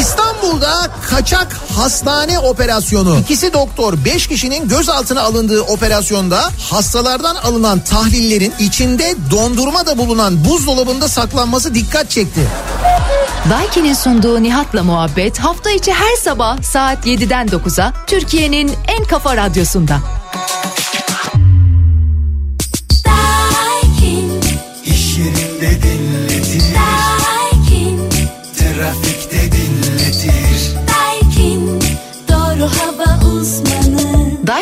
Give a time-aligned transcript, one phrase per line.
[0.00, 3.18] İstanbul'da kaçak hastane operasyonu.
[3.18, 11.08] İkisi doktor 5 kişinin gözaltına alındığı operasyonda hastalardan alınan tahlillerin içinde dondurma da bulunan buzdolabında
[11.08, 12.40] saklanması dikkat çekti.
[13.50, 19.98] Daiki'nin sunduğu Nihat'la muhabbet hafta içi her sabah saat 7'den 9'a Türkiye'nin en kafa radyosunda.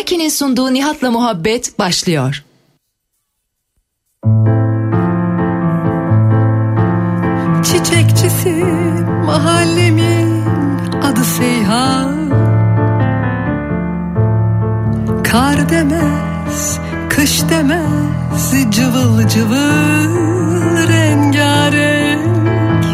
[0.00, 2.44] Daiki'nin sunduğu Nihat'la muhabbet başlıyor.
[7.64, 8.64] Çiçekçisi
[9.26, 10.44] mahallemin
[11.02, 12.30] adı Seyhan.
[15.24, 16.78] Kar demez,
[17.10, 22.84] kış demez Cıvıl cıvıl rengarenk.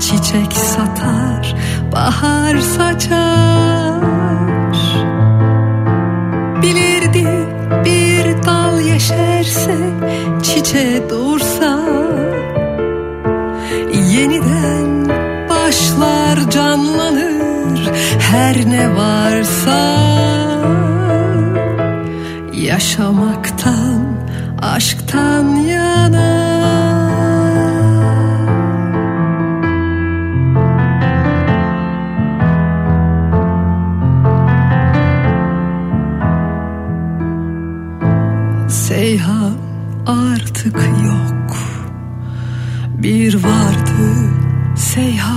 [0.00, 1.54] Çiçek satar,
[1.92, 4.17] bahar saçar
[9.08, 9.76] dal yeşerse
[10.42, 11.80] Çiçeğe dursa
[14.12, 15.08] Yeniden
[15.48, 19.98] başlar canlanır her ne varsa.
[22.52, 24.02] Yaşamaktan,
[24.62, 26.27] aşktan yana
[44.98, 45.27] Seyhan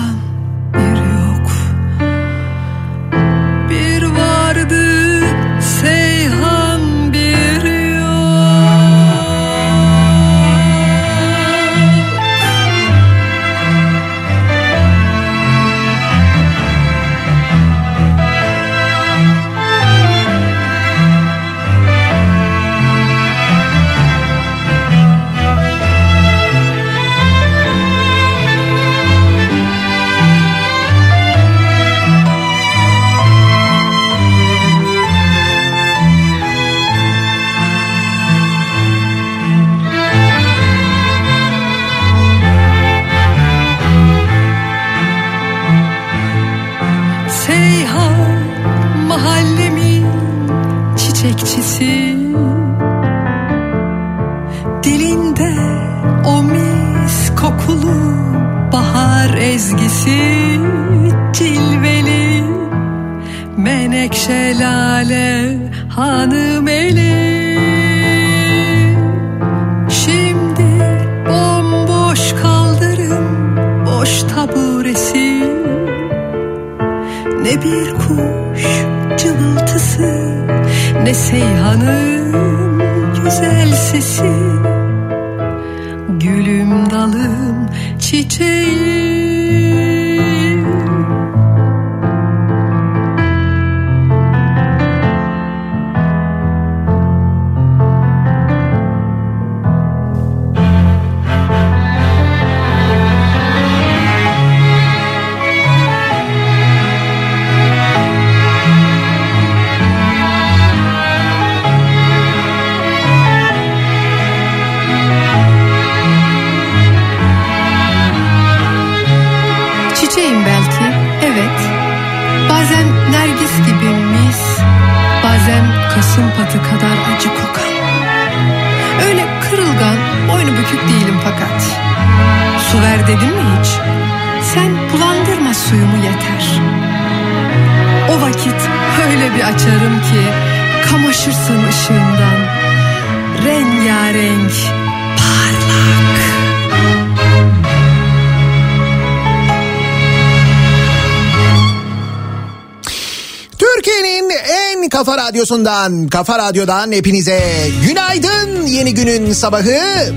[155.82, 157.42] radyosundan, kafa radyodan hepinize
[157.88, 158.66] günaydın.
[158.66, 160.14] Yeni günün sabahı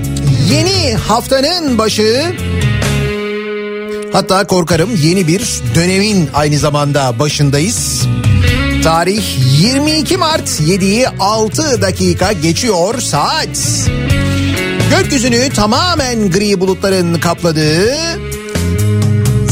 [0.51, 2.35] Yeni haftanın başı
[4.13, 8.01] hatta korkarım yeni bir dönemin aynı zamanda başındayız.
[8.83, 9.23] Tarih
[9.61, 13.89] 22 Mart 7'yi 6 dakika geçiyor saat.
[14.91, 17.95] Gökyüzünü tamamen gri bulutların kapladığı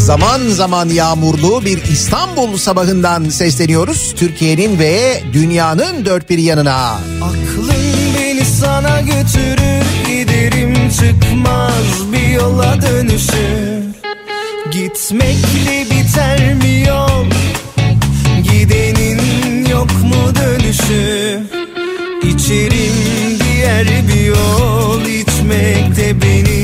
[0.04, 4.16] zaman zaman yağmurlu bir İstanbul sabahından sesleniyoruz.
[4.16, 7.00] Türkiye'nin ve dünyanın dört bir yanına.
[7.22, 7.70] Aklım
[8.18, 13.84] beni sana götürür giderim çıkmaz bir yola dönüşür
[14.72, 17.26] Gitmekle biter mi yol
[18.44, 21.44] gidenin yok mu dönüşü
[22.24, 22.94] İçerim
[23.40, 26.62] diğer bir yol içmek de beni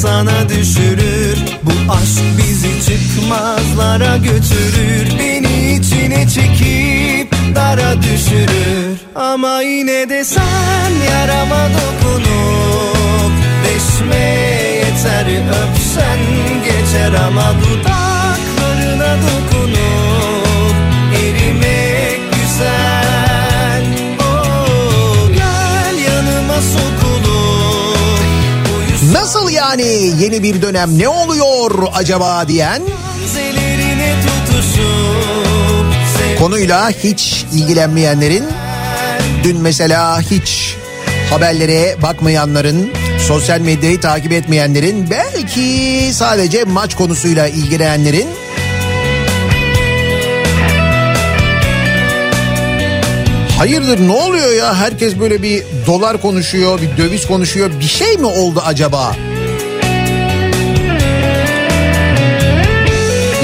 [0.00, 1.38] sana düşürür.
[1.62, 5.18] Bu aşk bizi çıkmazlara götürür.
[5.18, 8.98] Beni içine çekip dara düşürür.
[9.14, 13.32] Ama yine de sen yarama dokunup
[13.64, 14.24] Deşme
[14.76, 15.26] yeter.
[15.48, 16.18] Öpsen
[16.64, 20.29] geçer ama dudaklarına dokunup
[29.70, 32.82] yani yeni bir dönem ne oluyor acaba diyen
[36.38, 38.44] konuyla hiç ilgilenmeyenlerin
[39.44, 40.76] dün mesela hiç
[41.30, 42.90] haberlere bakmayanların
[43.26, 48.28] sosyal medyayı takip etmeyenlerin belki sadece maç konusuyla ilgilenenlerin
[53.58, 58.26] Hayırdır ne oluyor ya herkes böyle bir dolar konuşuyor bir döviz konuşuyor bir şey mi
[58.26, 59.16] oldu acaba?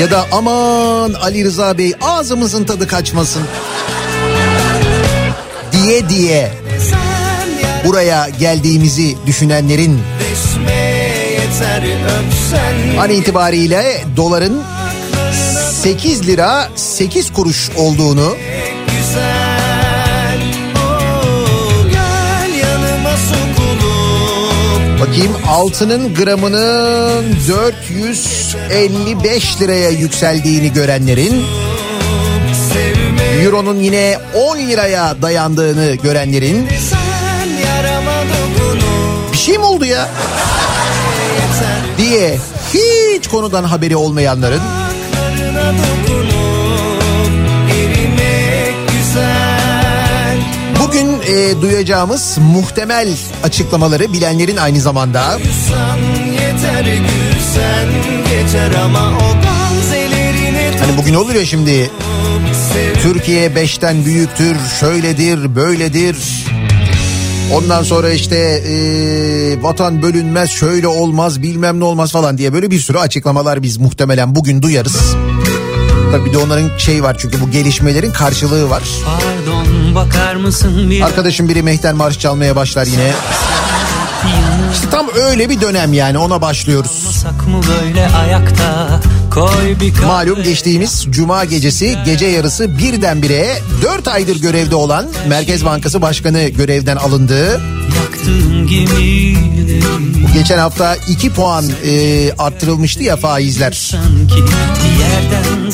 [0.01, 3.43] Ya da aman Ali Rıza Bey ağzımızın tadı kaçmasın.
[5.73, 6.53] Diye diye.
[7.85, 10.01] Buraya geldiğimizi düşünenlerin
[13.01, 14.63] an itibariyle doların
[15.83, 18.37] 8 lira 8 kuruş olduğunu
[25.09, 31.45] bakayım altının gramının 455 liraya yükseldiğini görenlerin
[33.45, 36.69] Euro'nun yine 10 liraya dayandığını görenlerin
[39.33, 40.09] bir şey mi oldu ya?
[41.99, 42.39] diye
[42.75, 44.61] hiç konudan haberi olmayanların
[51.27, 53.09] e, duyacağımız muhtemel
[53.43, 55.39] açıklamaları bilenlerin aynı zamanda
[56.33, 57.89] yeter gülsen
[58.31, 59.37] geçer ama o
[60.81, 61.91] hani bugün olur ya şimdi
[63.03, 66.17] Türkiye 5'ten büyüktür, şöyledir, böyledir.
[67.53, 72.81] Ondan sonra işte e, vatan bölünmez, şöyle olmaz, bilmem ne olmaz falan diye böyle bir
[72.81, 75.17] sürü açıklamalar biz muhtemelen bugün duyarız.
[76.13, 78.83] Tabii bir de onların şey var çünkü bu gelişmelerin karşılığı var.
[79.05, 79.56] Pardon
[79.97, 83.13] bakar mısın bir Arkadaşım biri Mehter Marş çalmaya başlar yine.
[84.73, 87.25] İşte tam öyle bir dönem yani ona başlıyoruz.
[88.19, 89.01] Ayakta
[90.07, 96.97] Malum geçtiğimiz cuma gecesi gece yarısı birdenbire 4 aydır görevde olan Merkez Bankası Başkanı görevden
[96.97, 97.61] alındı.
[98.71, 99.83] gemileri
[100.35, 103.97] Geçen hafta 2 puan e, arttırılmıştı ya faizler.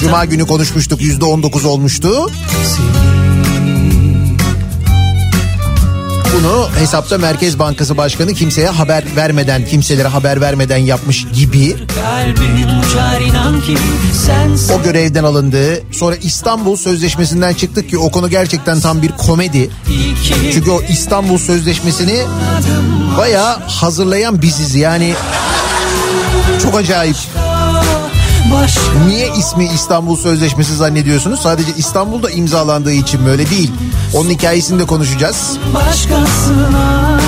[0.00, 2.30] Cuma günü konuşmuştuk %19 olmuştu.
[6.42, 11.76] Bunu hesapta Merkez Bankası Başkanı kimseye haber vermeden, kimselere haber vermeden yapmış gibi.
[14.74, 15.82] O görevden alındı.
[15.92, 19.70] Sonra İstanbul Sözleşmesi'nden çıktık ki o konu gerçekten tam bir komedi.
[20.52, 22.22] Çünkü o İstanbul Sözleşmesi'ni
[23.18, 25.14] bayağı hazırlayan biziz yani.
[26.62, 27.16] Çok acayip.
[28.54, 31.40] Başka Niye ismi İstanbul Sözleşmesi zannediyorsunuz?
[31.40, 33.70] Sadece İstanbul'da imzalandığı için böyle değil.
[34.14, 35.58] Onun hikayesini de konuşacağız.
[35.74, 37.21] başkasına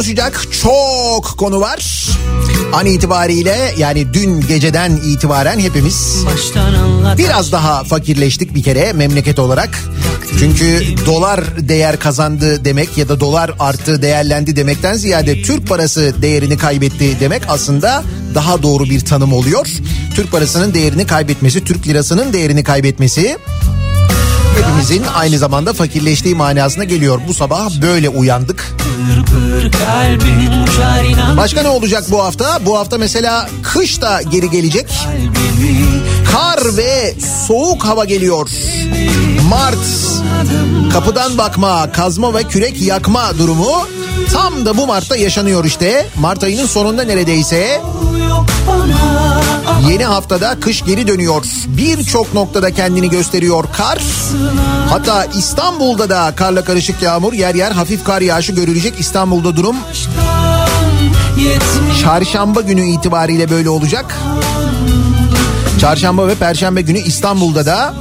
[0.00, 2.06] konuşacak çok konu var.
[2.72, 6.24] An itibariyle yani dün geceden itibaren hepimiz
[7.18, 9.78] biraz daha fakirleştik bir kere memleket olarak.
[10.38, 16.58] Çünkü dolar değer kazandı demek ya da dolar arttı değerlendi demekten ziyade Türk parası değerini
[16.58, 18.02] kaybetti demek aslında
[18.34, 19.68] daha doğru bir tanım oluyor.
[20.14, 23.38] Türk parasının değerini kaybetmesi, Türk lirasının değerini kaybetmesi
[24.70, 27.20] hepimizin aynı zamanda fakirleştiği manasına geliyor.
[27.28, 28.66] Bu sabah böyle uyandık.
[31.36, 32.66] Başka ne olacak bu hafta?
[32.66, 34.86] Bu hafta mesela kış da geri gelecek.
[36.32, 37.14] Kar ve
[37.46, 38.48] soğuk hava geliyor.
[39.48, 39.78] Mart
[40.92, 43.86] kapıdan bakma, kazma ve kürek yakma durumu
[44.32, 46.06] tam da bu Mart'ta yaşanıyor işte.
[46.20, 47.80] Mart ayının sonunda neredeyse
[49.88, 51.44] yeni haftada kış geri dönüyor.
[51.66, 54.02] Birçok noktada kendini gösteriyor kar.
[54.88, 59.00] Hatta İstanbul'da da karla karışık yağmur, yer yer hafif kar yağışı görülecek.
[59.00, 59.76] İstanbul'da durum
[62.02, 64.16] çarşamba günü itibariyle böyle olacak.
[65.80, 67.94] Çarşamba ve perşembe günü İstanbul'da da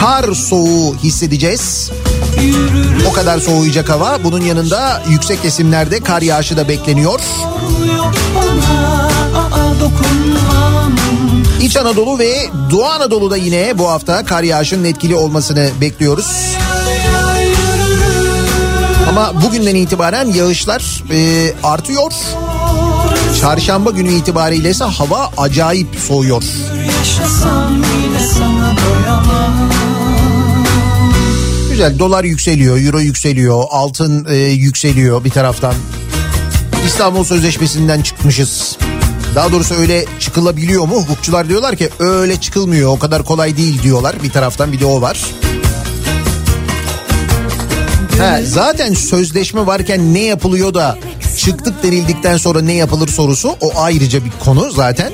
[0.00, 1.90] kar soğuğu hissedeceğiz.
[3.08, 4.24] O kadar soğuyacak hava.
[4.24, 7.20] Bunun yanında yüksek kesimlerde kar yağışı da bekleniyor.
[11.62, 16.56] İç Anadolu ve Doğu Anadolu'da yine bu hafta kar yağışının etkili olmasını bekliyoruz.
[19.08, 22.12] Ama bugünden itibaren yağışlar e, artıyor.
[23.40, 26.42] Çarşamba günü itibariyle ise hava acayip soğuyor.
[26.98, 29.47] Yaşasam yine sana doyamam
[31.78, 35.74] Güzel dolar yükseliyor, euro yükseliyor, altın e, yükseliyor bir taraftan.
[36.86, 38.78] İstanbul Sözleşmesi'nden çıkmışız.
[39.34, 40.94] Daha doğrusu öyle çıkılabiliyor mu?
[40.94, 44.16] Hukukçular diyorlar ki öyle çıkılmıyor o kadar kolay değil diyorlar.
[44.22, 45.24] Bir taraftan bir de o var.
[48.18, 50.98] He, zaten sözleşme varken ne yapılıyor da
[51.36, 55.12] çıktık denildikten sonra ne yapılır sorusu o ayrıca bir konu zaten.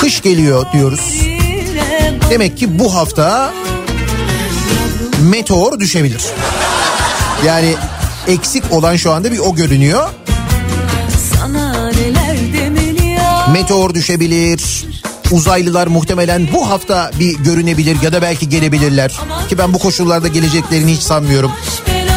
[0.00, 1.14] Kış geliyor diyoruz.
[2.30, 3.52] Demek ki bu hafta
[5.22, 6.22] meteor düşebilir.
[7.46, 7.74] Yani
[8.26, 10.08] eksik olan şu anda bir o görünüyor.
[13.52, 14.84] Meteor düşebilir.
[15.30, 19.20] Uzaylılar muhtemelen bu hafta bir görünebilir ya da belki gelebilirler.
[19.48, 21.52] Ki ben bu koşullarda geleceklerini hiç sanmıyorum.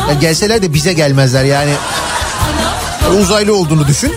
[0.10, 1.72] Ya gelseler de bize gelmezler yani.
[3.22, 4.14] Uzaylı olduğunu düşün.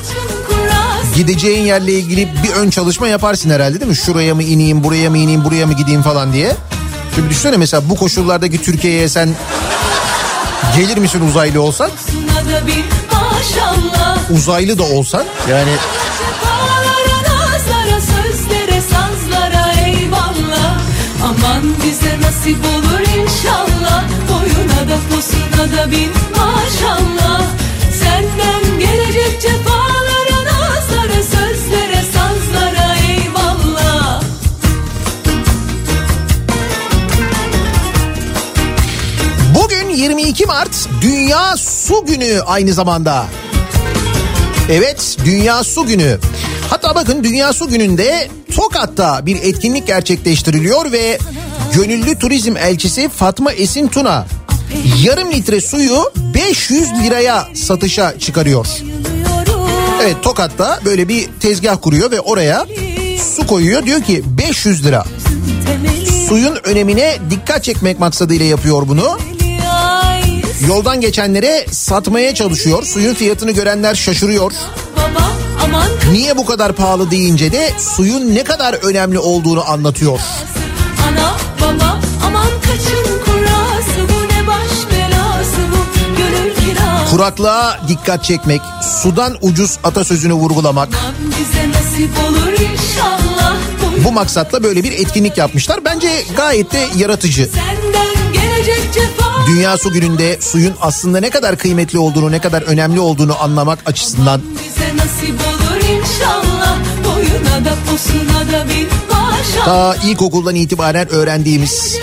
[1.16, 3.96] Gideceğin yerle ilgili bir ön çalışma yaparsın herhalde değil mi?
[3.96, 6.56] Şuraya mı ineyim, buraya mı ineyim, buraya mı gideyim falan diye.
[7.14, 9.36] Şimdi düşünsene mesela bu koşullardaki Türkiye'ye sen
[10.76, 11.90] gelir misin uzaylı olsan?
[14.30, 15.24] Uzaylı da olsan?
[15.50, 15.70] Yani
[21.24, 24.04] Aman bize nasip olur inşallah.
[24.28, 27.42] Boyuna da posuna da bin maşallah
[40.58, 43.26] Mart Dünya Su Günü aynı zamanda.
[44.70, 46.18] Evet Dünya Su Günü.
[46.70, 51.18] Hatta bakın Dünya Su Günü'nde Tokat'ta bir etkinlik gerçekleştiriliyor ve
[51.74, 54.26] gönüllü turizm elçisi Fatma Esin Tuna
[55.04, 58.66] yarım litre suyu 500 liraya satışa çıkarıyor.
[60.02, 62.66] Evet Tokat'ta böyle bir tezgah kuruyor ve oraya
[63.36, 63.86] su koyuyor.
[63.86, 65.04] Diyor ki 500 lira.
[66.28, 69.18] Suyun önemine dikkat çekmek maksadıyla yapıyor bunu.
[70.66, 72.82] Yoldan geçenlere satmaya çalışıyor.
[72.82, 74.52] Suyun fiyatını görenler şaşırıyor.
[76.12, 80.20] Niye bu kadar pahalı deyince de suyun ne kadar önemli olduğunu anlatıyor.
[81.08, 88.60] ana baba aman kaçın kurası bu ne baş belası bu gönül kirası Kuraklığa dikkat çekmek,
[89.02, 90.88] sudan ucuz atasözünü vurgulamak.
[91.20, 93.54] bize nasip olur inşallah
[94.04, 95.84] bu maksatla böyle bir etkinlik yapmışlar.
[95.84, 97.48] Bence gayet de yaratıcı.
[97.54, 98.07] senden
[99.48, 104.40] Dünya Su Günü'nde suyun aslında ne kadar kıymetli olduğunu, ne kadar önemli olduğunu anlamak açısından
[109.64, 111.98] ta ilkokuldan itibaren öğrendiğimiz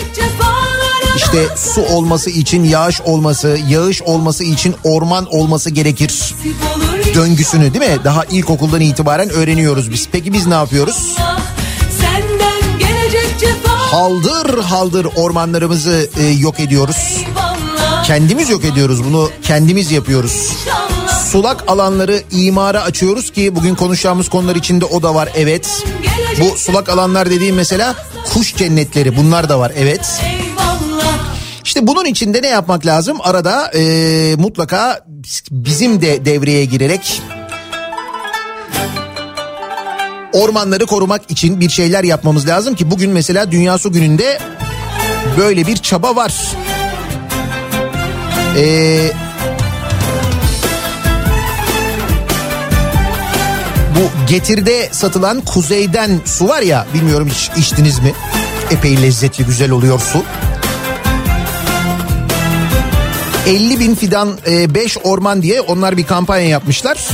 [1.16, 6.34] işte su olması için yağış olması, yağış olması için orman olması gerekir.
[7.14, 7.98] Döngüsünü değil mi?
[8.04, 10.08] Daha ilkokuldan itibaren öğreniyoruz biz.
[10.12, 11.16] Peki biz ne yapıyoruz?
[11.16, 11.45] cefa
[13.86, 17.24] Haldır haldır ormanlarımızı e, yok ediyoruz.
[18.04, 20.52] Kendimiz yok ediyoruz bunu kendimiz yapıyoruz.
[21.30, 25.84] Sulak alanları imara açıyoruz ki bugün konuşacağımız konular içinde o da var evet.
[26.40, 27.94] Bu sulak alanlar dediğim mesela
[28.32, 30.20] kuş cennetleri bunlar da var evet.
[31.64, 33.18] İşte bunun için de ne yapmak lazım?
[33.20, 35.04] Arada e, mutlaka
[35.50, 37.22] bizim de devreye girerek
[40.36, 44.38] ormanları korumak için bir şeyler yapmamız lazım ki bugün mesela Dünya Su Günü'nde
[45.38, 46.34] böyle bir çaba var.
[48.58, 49.12] Ee,
[53.96, 58.12] bu getirde satılan kuzeyden su var ya bilmiyorum hiç içtiniz mi?
[58.70, 60.22] Epey lezzetli güzel oluyor su.
[63.46, 67.08] 50 bin fidan 5 orman diye onlar bir kampanya yapmışlar.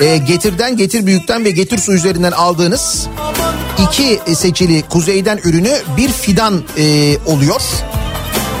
[0.00, 3.08] E, getirden getir büyükten ve getir su üzerinden aldığınız
[3.88, 7.60] iki seçili kuzeyden ürünü bir fidan e, oluyor.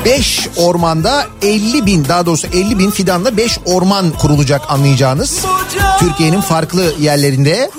[0.04, 5.38] 5 ormanda 50 bin daha doğrusu 50 bin fidanla 5 orman kurulacak anlayacağınız.
[5.98, 7.70] Türkiye'nin farklı yerlerinde.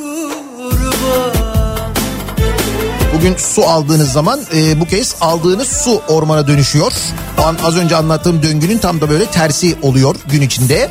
[3.26, 6.92] Bugün su aldığınız zaman e, bu kez aldığınız su ormana dönüşüyor.
[7.40, 10.90] O an az önce anlattığım döngünün tam da böyle tersi oluyor gün içinde.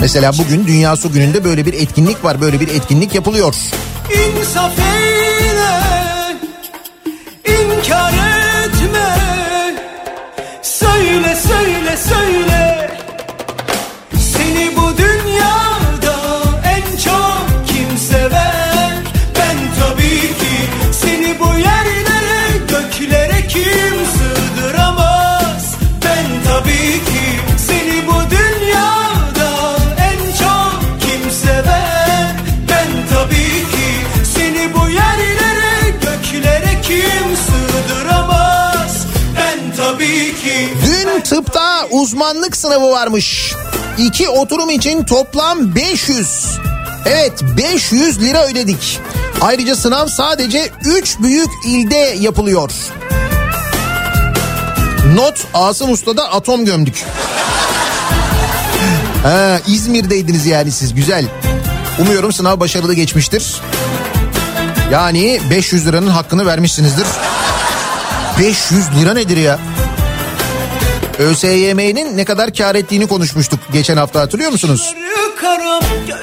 [0.00, 3.54] Mesela bugün Dünya Su Günü'nde böyle bir etkinlik var, böyle bir etkinlik yapılıyor.
[4.40, 5.70] İnsaf eyle,
[7.44, 9.16] inkar etme.
[10.62, 12.90] Söyle, söyle, söyle.
[41.32, 43.54] Tıpta uzmanlık sınavı varmış.
[43.98, 46.46] İki oturum için toplam 500.
[47.06, 49.00] Evet 500 lira ödedik.
[49.40, 52.70] Ayrıca sınav sadece 3 büyük ilde yapılıyor.
[55.14, 57.04] Not Asım Usta'da atom gömdük.
[59.22, 61.24] Ha, İzmir'deydiniz yani siz güzel.
[61.98, 63.60] Umuyorum sınav başarılı geçmiştir.
[64.92, 67.06] Yani 500 liranın hakkını vermişsinizdir.
[68.38, 69.58] 500 lira nedir ya?
[71.22, 74.94] ÖSYM'nin ne kadar kar ettiğini konuşmuştuk geçen hafta hatırlıyor musunuz?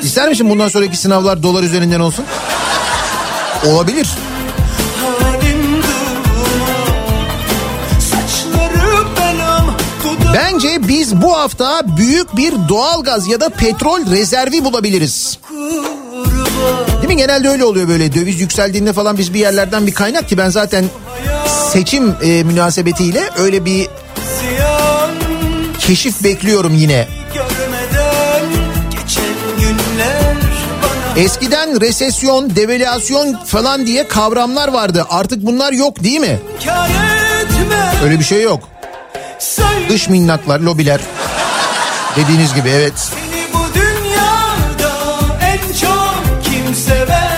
[0.02, 2.26] İster misin bundan sonraki sınavlar dolar üzerinden olsun?
[3.66, 4.08] Olabilir.
[10.34, 15.40] Bence biz bu hafta büyük bir doğalgaz ya da petrol rezervi bulabiliriz.
[16.98, 17.18] Değil mi?
[17.18, 20.86] Genelde öyle oluyor böyle döviz yükseldiğinde falan biz bir yerlerden bir kaynak ki ben zaten
[21.74, 23.88] seçim e, münasebetiyle öyle bir
[25.90, 27.08] keşif bekliyorum yine.
[31.18, 35.06] Eskiden resesyon, devalüasyon falan diye kavramlar vardı.
[35.10, 36.40] Artık bunlar yok değil mi?
[38.04, 38.70] Öyle bir şey yok.
[39.90, 41.02] Dış minnaklar, lobiler.
[42.16, 43.12] Dediğiniz gibi evet.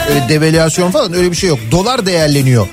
[0.10, 1.60] Öyle devalüasyon falan öyle bir şey yok.
[1.72, 2.68] Dolar değerleniyor.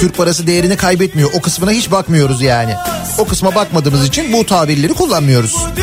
[0.00, 1.30] Türk parası değerini kaybetmiyor.
[1.34, 2.74] O kısmına hiç bakmıyoruz yani.
[3.18, 5.56] O kısma bakmadığımız için bu tabirleri kullanmıyoruz.
[5.76, 5.80] Bu.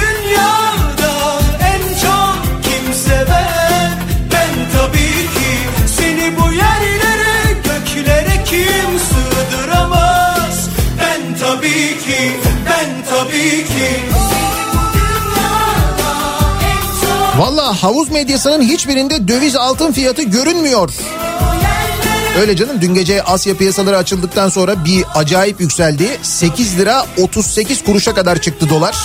[17.42, 20.90] Valla havuz medyasının hiçbirinde döviz altın fiyatı görünmüyor.
[22.40, 26.18] Öyle canım dün gece Asya piyasaları açıldıktan sonra bir acayip yükseldi.
[26.22, 28.96] 8 lira 38 kuruşa kadar çıktı dolar.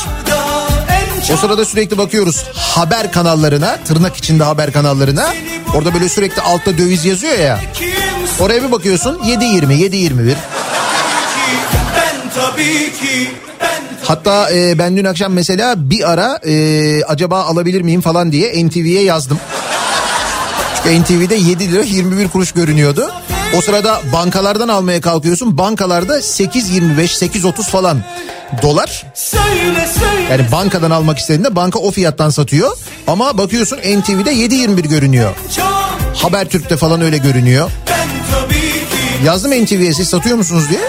[1.32, 5.34] O sırada sürekli bakıyoruz haber kanallarına, tırnak içinde haber kanallarına.
[5.74, 7.60] Orada böyle sürekli altta döviz yazıyor ya.
[8.40, 10.34] Oraya bir bakıyorsun 7.20, 7.21.
[11.96, 17.82] ben tabii ki, ben Hatta e, ben dün akşam mesela bir ara e, acaba alabilir
[17.82, 19.38] miyim falan diye NTV'ye yazdım.
[20.84, 23.10] Çünkü NTV'de 7 lira 21 kuruş görünüyordu.
[23.58, 25.58] O sırada bankalardan almaya kalkıyorsun.
[25.58, 27.98] Bankalarda 8.25 8.30 falan
[28.62, 29.06] dolar.
[30.30, 32.76] Yani bankadan almak istediğinde banka o fiyattan satıyor.
[33.06, 35.34] Ama bakıyorsun NTV'de 7.21 görünüyor.
[36.16, 37.70] Habertürk'te falan öyle görünüyor.
[39.24, 40.80] Yazdım NTV'ye siz satıyor musunuz diye.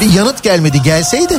[0.00, 1.38] Bir yanıt gelmedi gelseydi.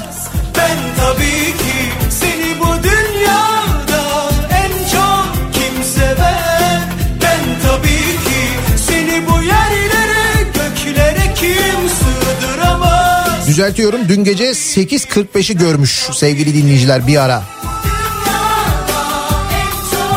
[13.52, 17.44] Düzeltiyorum dün gece 8.45'i görmüş sevgili dinleyiciler bir ara.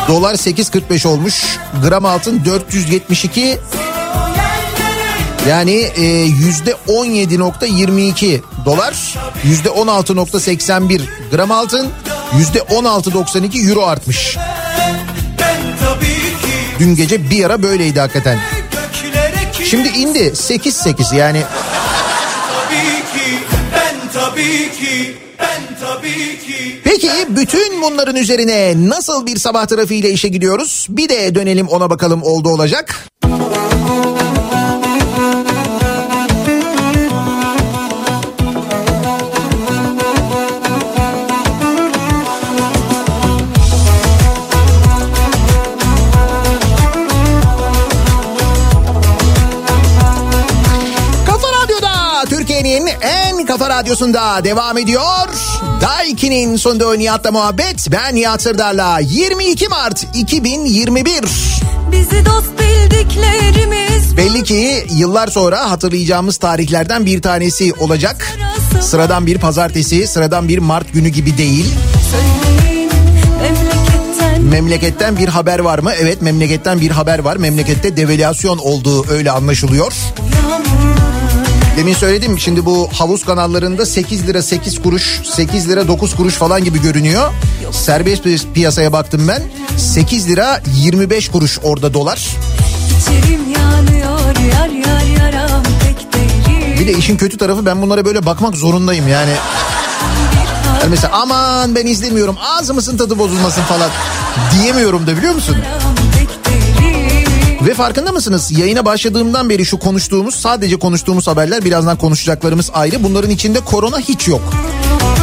[0.07, 1.43] Dolar 8.45 olmuş.
[1.83, 3.57] Gram altın 472.
[5.49, 11.87] Yani e, yüzde 17.22 dolar, yüzde 16.81 gram altın,
[12.37, 14.37] yüzde 16.92 euro artmış.
[16.79, 18.39] Dün gece bir ara böyleydi hakikaten.
[19.63, 21.43] Şimdi indi 8.8 yani
[24.79, 30.87] ki ben tabii ki Peki bütün bunların üzerine nasıl bir sabah trafiğiyle işe gidiyoruz?
[30.89, 33.07] Bir de dönelim ona bakalım oldu olacak.
[53.57, 55.27] Kafa radyosunda devam ediyor.
[55.81, 57.91] Daiki'nin sonunda Nihat'la muhabbet.
[57.91, 61.11] Ben Nihat Sırdar'la 22 Mart 2021.
[61.91, 68.37] Bizi dost bildiklerimiz Belli ki yıllar sonra hatırlayacağımız tarihlerden bir tanesi olacak.
[68.81, 71.73] Sıradan bir pazartesi, sıradan bir Mart günü gibi değil.
[72.11, 72.91] Söyleyin
[73.41, 75.91] memleketten Memleketten bir haber var mı?
[76.01, 77.37] Evet memleketten bir haber var.
[77.37, 79.93] Memlekette devalüasyon olduğu öyle anlaşılıyor.
[81.77, 86.63] Demin söyledim şimdi bu havuz kanallarında 8 lira 8 kuruş 8 lira 9 kuruş falan
[86.63, 87.31] gibi görünüyor.
[87.71, 89.43] Serbest pi- piyasaya baktım ben
[89.77, 92.25] 8 lira 25 kuruş orada dolar.
[96.79, 99.31] Bir de işin kötü tarafı ben bunlara böyle bakmak zorundayım yani.
[100.81, 103.89] Yani mesela aman ben izlemiyorum ağzımızın tadı bozulmasın falan
[104.53, 105.55] diyemiyorum da biliyor musun?
[105.55, 105.95] yaram
[107.65, 108.51] Ve farkında mısınız?
[108.51, 113.03] Yayına başladığımdan beri şu konuştuğumuz sadece konuştuğumuz haberler birazdan konuşacaklarımız ayrı.
[113.03, 114.41] Bunların içinde korona hiç yok.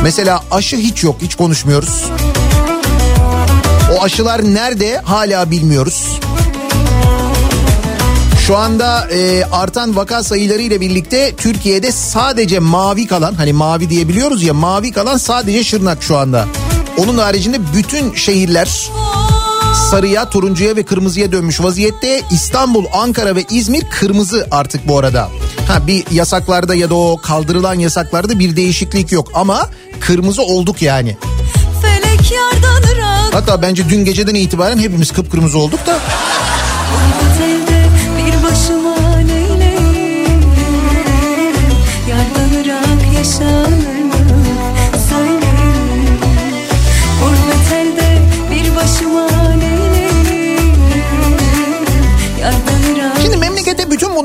[0.02, 2.04] Mesela aşı hiç yok hiç konuşmuyoruz.
[3.92, 6.20] O aşılar nerede hala bilmiyoruz.
[8.46, 14.42] Şu anda e, artan vaka sayıları ile birlikte Türkiye'de sadece mavi kalan hani mavi diyebiliyoruz
[14.42, 16.46] ya mavi kalan sadece Şırnak şu anda.
[16.96, 18.90] Onun haricinde bütün şehirler
[19.74, 22.22] sarıya, turuncuya ve kırmızıya dönmüş vaziyette.
[22.30, 25.28] İstanbul, Ankara ve İzmir kırmızı artık bu arada.
[25.68, 29.68] Ha bir yasaklarda ya da o kaldırılan yasaklarda bir değişiklik yok ama
[30.00, 31.16] kırmızı olduk yani.
[33.32, 35.98] Hatta bence dün geceden itibaren hepimiz kıpkırmızı olduk da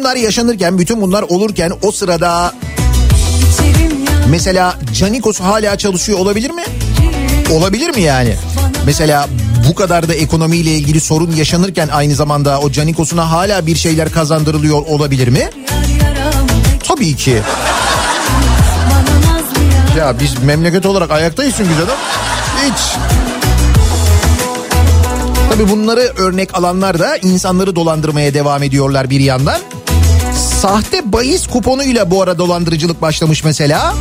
[0.07, 2.53] bunlar yaşanırken, bütün bunlar olurken o sırada
[4.29, 6.63] mesela Canikos hala çalışıyor olabilir mi?
[7.51, 8.35] Olabilir mi yani?
[8.85, 9.27] Mesela
[9.69, 14.85] bu kadar da ekonomiyle ilgili sorun yaşanırken aynı zamanda o Canikos'una hala bir şeyler kazandırılıyor
[14.85, 15.49] olabilir mi?
[16.83, 17.41] Tabii ki.
[19.97, 21.97] Ya biz memleket olarak ayaktayız çünkü canım.
[22.65, 22.79] Hiç.
[25.51, 29.61] Tabii bunları örnek alanlar da insanları dolandırmaya devam ediyorlar bir yandan.
[30.67, 33.95] Sahte bahis kuponuyla bu ara dolandırıcılık başlamış mesela.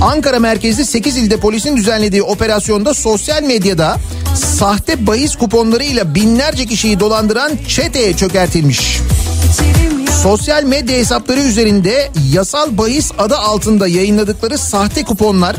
[0.00, 3.96] Ankara merkezli 8 ilde polisin düzenlediği operasyonda sosyal medyada
[4.34, 9.00] sahte bahis kuponlarıyla binlerce kişiyi dolandıran çeteye çökertilmiş.
[10.22, 15.56] Sosyal medya hesapları üzerinde yasal bahis adı altında yayınladıkları sahte kuponlar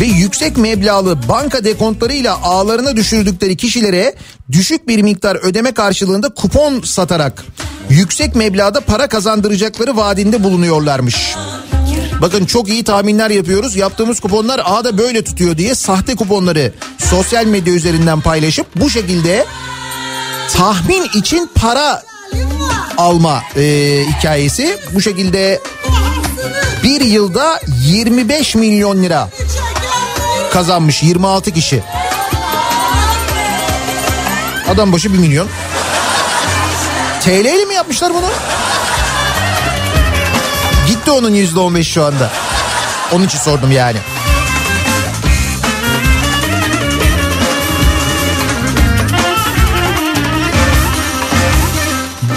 [0.00, 4.14] ve yüksek meblağlı banka dekontlarıyla ağlarına düşürdükleri kişilere
[4.52, 7.44] düşük bir miktar ödeme karşılığında kupon satarak
[7.90, 11.34] yüksek meblağda para kazandıracakları vaadinde bulunuyorlarmış.
[12.20, 13.76] Bakın çok iyi tahminler yapıyoruz.
[13.76, 19.44] Yaptığımız kuponlar ağda böyle tutuyor diye sahte kuponları sosyal medya üzerinden paylaşıp bu şekilde
[20.52, 22.02] tahmin için para
[22.96, 23.62] alma e,
[24.08, 24.78] hikayesi.
[24.94, 25.60] Bu şekilde
[26.84, 29.28] bir yılda 25 milyon lira
[30.58, 31.82] kazanmış 26 kişi.
[34.68, 35.48] Adam başı 1 milyon.
[37.20, 38.26] TL ile mi yapmışlar bunu?
[40.86, 42.30] Gitti onun %15 şu anda.
[43.12, 43.98] Onun için sordum yani.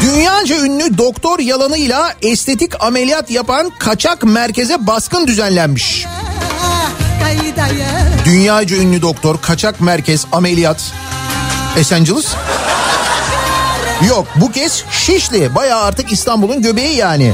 [0.02, 6.06] Dünyaca ünlü doktor yalanıyla estetik ameliyat yapan kaçak merkeze baskın düzenlenmiş.
[8.26, 10.94] Dünyaca ünlü doktor kaçak merkez ameliyat
[11.78, 12.26] Esenciles.
[14.08, 17.34] Yok bu kez Şişli bayağı artık İstanbul'un göbeği yani.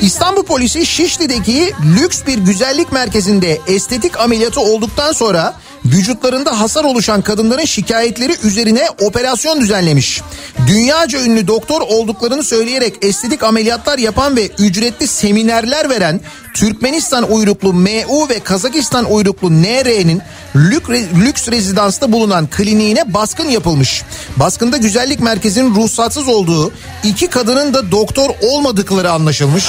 [0.00, 7.64] İstanbul polisi Şişli'deki lüks bir güzellik merkezinde estetik ameliyatı olduktan sonra vücutlarında hasar oluşan kadınların
[7.64, 10.22] şikayetleri üzerine operasyon düzenlemiş.
[10.66, 16.20] Dünyaca ünlü doktor olduklarını söyleyerek estetik ameliyatlar yapan ve ücretli seminerler veren
[16.54, 20.22] Türkmenistan uyruklu MU ve Kazakistan uyruklu NR'nin
[21.14, 24.02] lüks rezidansta bulunan kliniğine baskın yapılmış.
[24.36, 26.72] Baskında güzellik merkezinin ruhsatsız olduğu,
[27.04, 29.64] iki kadının da doktor olmadıkları anlaşılmış.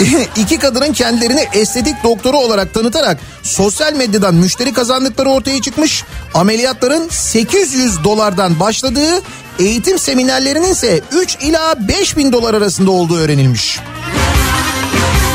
[0.36, 6.04] İki kadının kendilerini estetik doktoru olarak tanıtarak sosyal medyadan müşteri kazandıkları ortaya çıkmış.
[6.34, 9.22] Ameliyatların 800 dolardan başladığı,
[9.58, 13.80] eğitim seminerlerinin ise 3 ila 5 bin dolar arasında olduğu öğrenilmiş.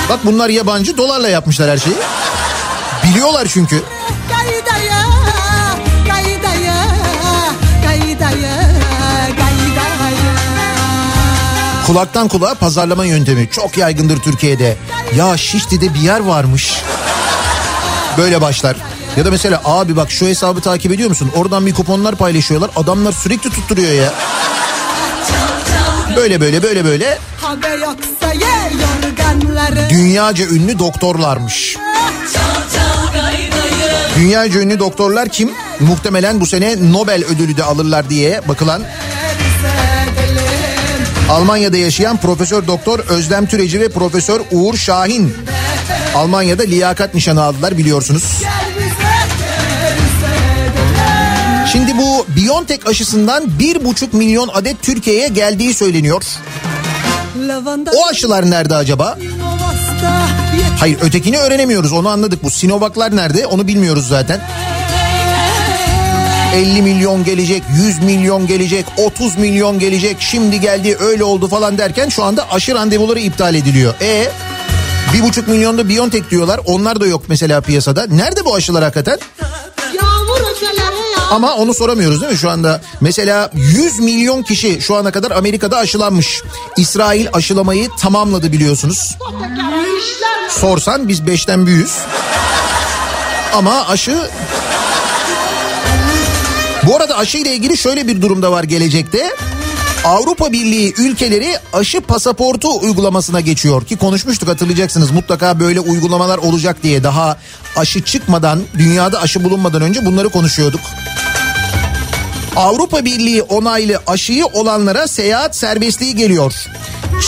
[0.10, 1.96] Bak bunlar yabancı dolarla yapmışlar her şeyi.
[3.04, 3.82] Biliyorlar çünkü.
[11.88, 14.78] Kulaktan kulağa pazarlama yöntemi çok yaygındır Türkiye'de.
[15.16, 16.82] Ya Şişli'de bir yer varmış.
[18.18, 18.76] Böyle başlar.
[19.18, 21.32] Ya da mesela abi bak şu hesabı takip ediyor musun?
[21.36, 22.72] Oradan bir kuponlar paylaşıyorlar.
[22.76, 24.14] Adamlar sürekli tutturuyor ya.
[26.16, 27.18] Böyle böyle böyle böyle
[29.90, 31.78] dünyaca ünlü doktorlarmış.
[34.16, 35.52] Dünyaca ünlü doktorlar kim?
[35.80, 38.84] Muhtemelen bu sene Nobel ödülü de alırlar diye bakılan
[41.30, 45.34] Almanya'da yaşayan Profesör Doktor Özlem Türeci ve Profesör Uğur Şahin
[46.16, 48.24] Almanya'da liyakat nişanı aldılar biliyorsunuz.
[51.72, 56.24] Şimdi bu Biontech aşısından bir buçuk milyon adet Türkiye'ye geldiği söyleniyor.
[57.96, 59.18] O aşılar nerede acaba?
[60.80, 62.44] Hayır ötekini öğrenemiyoruz onu anladık.
[62.44, 64.42] Bu Sinovac'lar nerede onu bilmiyoruz zaten.
[66.56, 72.10] 50 milyon gelecek, 100 milyon gelecek, 30 milyon gelecek, şimdi geldi öyle oldu falan derken
[72.10, 73.94] şu anda aşı randevuları iptal ediliyor.
[74.02, 74.32] E
[75.14, 78.06] bir buçuk milyonda Biontech diyorlar onlar da yok mesela piyasada.
[78.08, 79.20] Nerede bu aşılar hakikaten?
[81.32, 82.82] Ama onu soramıyoruz değil mi şu anda?
[83.02, 86.42] Mesela 100 milyon kişi şu ana kadar Amerika'da aşılanmış.
[86.78, 89.18] İsrail aşılamayı tamamladı biliyorsunuz.
[90.50, 91.94] Sorsan biz 5'ten büyüğüz.
[93.54, 94.30] Ama aşı...
[96.86, 99.36] Bu arada aşı ile ilgili şöyle bir durumda var gelecekte.
[100.04, 107.04] Avrupa Birliği ülkeleri aşı pasaportu uygulamasına geçiyor ki konuşmuştuk hatırlayacaksınız mutlaka böyle uygulamalar olacak diye
[107.04, 107.38] daha
[107.76, 110.82] aşı çıkmadan dünyada aşı bulunmadan önce bunları konuşuyorduk.
[112.56, 116.54] Avrupa Birliği onaylı aşıyı olanlara seyahat serbestliği geliyor.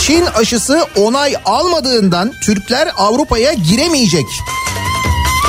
[0.06, 4.26] Çin aşısı onay almadığından Türkler Avrupa'ya giremeyecek.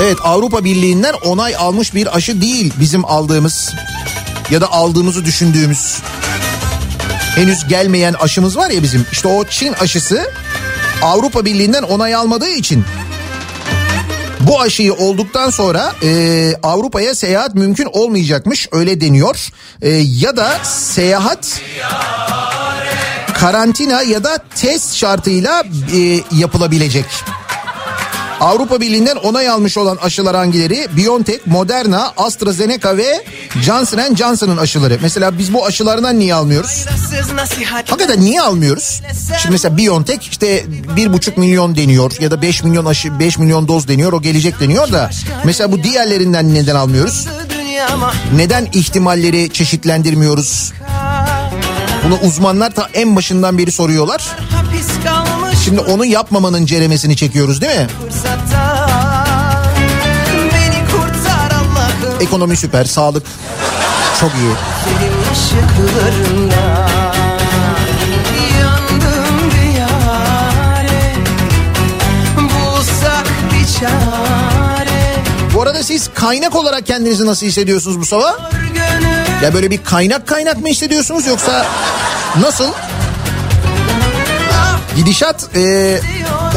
[0.03, 3.75] Evet Avrupa Birliği'nden onay almış bir aşı değil bizim aldığımız
[4.51, 5.99] ya da aldığımızı düşündüğümüz.
[7.35, 9.07] Henüz gelmeyen aşımız var ya bizim.
[9.13, 10.31] İşte o Çin aşısı
[11.03, 12.85] Avrupa Birliği'nden onay almadığı için
[14.41, 19.49] bu aşıyı olduktan sonra e, Avrupa'ya seyahat mümkün olmayacakmış öyle deniyor.
[19.83, 21.61] E, ya da seyahat
[23.35, 25.63] karantina ya da test şartıyla
[25.95, 27.07] e, yapılabilecek.
[28.41, 30.89] Avrupa Birliği'nden onay almış olan aşılar hangileri?
[30.97, 33.25] BioNTech, Moderna, AstraZeneca ve
[33.63, 34.99] Johnson Johnson'ın aşıları.
[35.03, 36.87] Mesela biz bu aşılardan niye almıyoruz?
[37.87, 39.03] Hakikaten niye almıyoruz?
[39.43, 40.65] Şimdi mesela BioNTech işte
[40.97, 44.61] bir buçuk milyon deniyor ya da 5 milyon aşı 5 milyon doz deniyor o gelecek
[44.61, 45.11] deniyor da
[45.45, 47.27] mesela bu diğerlerinden neden almıyoruz?
[48.37, 50.73] Neden ihtimalleri çeşitlendirmiyoruz?
[52.05, 54.27] Bunu uzmanlar ta en başından beri soruyorlar.
[54.51, 57.87] Hapis kalmış Şimdi onu yapmamanın ceremesini çekiyoruz değil mi?
[62.21, 63.23] Ekonomi süper, sağlık
[64.21, 64.53] çok iyi.
[64.85, 66.89] Senin ışıklarında
[68.61, 71.15] Yandım diyare
[72.37, 75.15] Bulsak bir çare
[75.55, 78.33] Bu arada siz kaynak olarak kendinizi nasıl hissediyorsunuz bu sabah?
[79.43, 81.67] Ya böyle bir kaynak kaynak mı hissediyorsunuz yoksa
[82.41, 82.69] nasıl?
[84.99, 86.01] Gidişat e,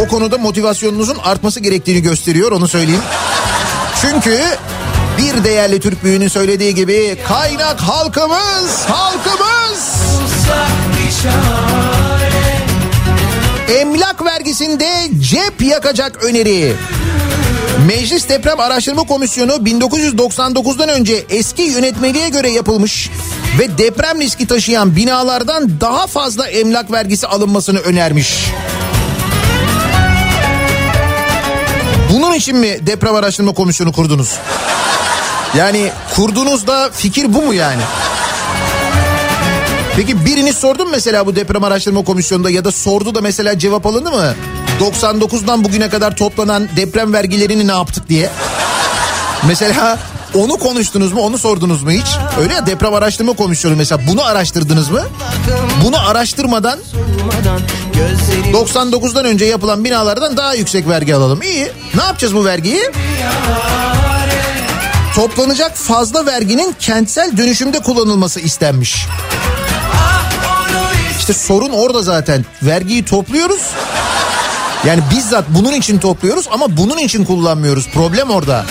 [0.02, 3.02] o konuda motivasyonunuzun artması gerektiğini gösteriyor onu söyleyeyim.
[4.02, 4.40] Çünkü
[5.18, 9.96] bir değerli Türk büyüğünün söylediği gibi kaynak halkımız, halkımız.
[13.80, 16.74] Emlak vergisinde cep yakacak öneri.
[17.88, 23.10] Meclis Deprem Araştırma Komisyonu 1999'dan önce eski yönetmeliğe göre yapılmış
[23.60, 28.48] ve deprem riski taşıyan binalardan daha fazla emlak vergisi alınmasını önermiş.
[32.14, 34.36] Bunun için mi Deprem Araştırma Komisyonu kurdunuz?
[35.58, 37.82] Yani kurduğunuzda fikir bu mu yani?
[39.96, 43.86] Peki biriniz sordu mu mesela bu deprem araştırma komisyonunda ya da sordu da mesela cevap
[43.86, 44.36] alındı mı?
[44.82, 48.30] 99'dan bugüne kadar toplanan deprem vergilerini ne yaptık diye.
[49.48, 50.00] Mesela
[50.34, 52.08] onu konuştunuz mu onu sordunuz mu hiç?
[52.40, 55.02] Öyle ya deprem araştırma komisyonu mesela bunu araştırdınız mı?
[55.86, 56.80] Bunu araştırmadan
[58.54, 61.42] 99'dan önce yapılan binalardan daha yüksek vergi alalım.
[61.42, 61.72] İyi.
[61.96, 62.92] Ne yapacağız bu vergiyi?
[65.16, 69.08] Toplanacak fazla verginin kentsel dönüşümde kullanılması istenmiş.
[71.20, 72.46] İşte sorun orada zaten.
[72.64, 73.62] Vergiyi topluyoruz.
[74.88, 77.90] Yani bizzat bunun için topluyoruz ama bunun için kullanmıyoruz.
[77.94, 78.66] Problem orada.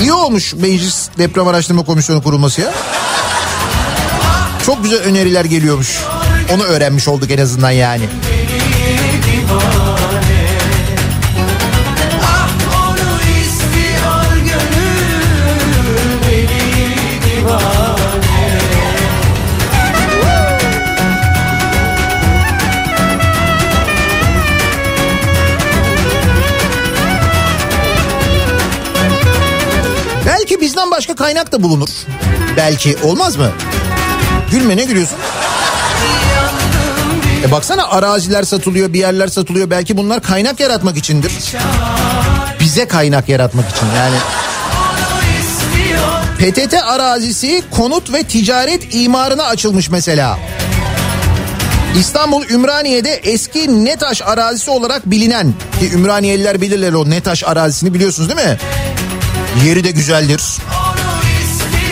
[0.00, 2.72] İyi olmuş Meclis Deprem Araştırma Komisyonu kurulması ya.
[4.66, 5.98] Çok güzel öneriler geliyormuş.
[6.54, 8.04] Onu öğrenmiş olduk en azından yani.
[9.52, 9.89] Onu
[31.00, 31.88] başka kaynak da bulunur.
[32.56, 33.50] Belki olmaz mı?
[34.50, 35.18] Gülme ne gülüyorsun?
[37.44, 39.70] E baksana araziler satılıyor, bir yerler satılıyor.
[39.70, 41.32] Belki bunlar kaynak yaratmak içindir.
[42.60, 44.16] Bize kaynak yaratmak için yani.
[46.38, 50.38] PTT arazisi konut ve ticaret imarına açılmış mesela.
[51.98, 58.48] İstanbul Ümraniye'de eski Netaş arazisi olarak bilinen ki Ümraniyeliler bilirler o Netaş arazisini biliyorsunuz değil
[58.48, 58.58] mi?
[59.64, 60.40] Yeri de güzeldir.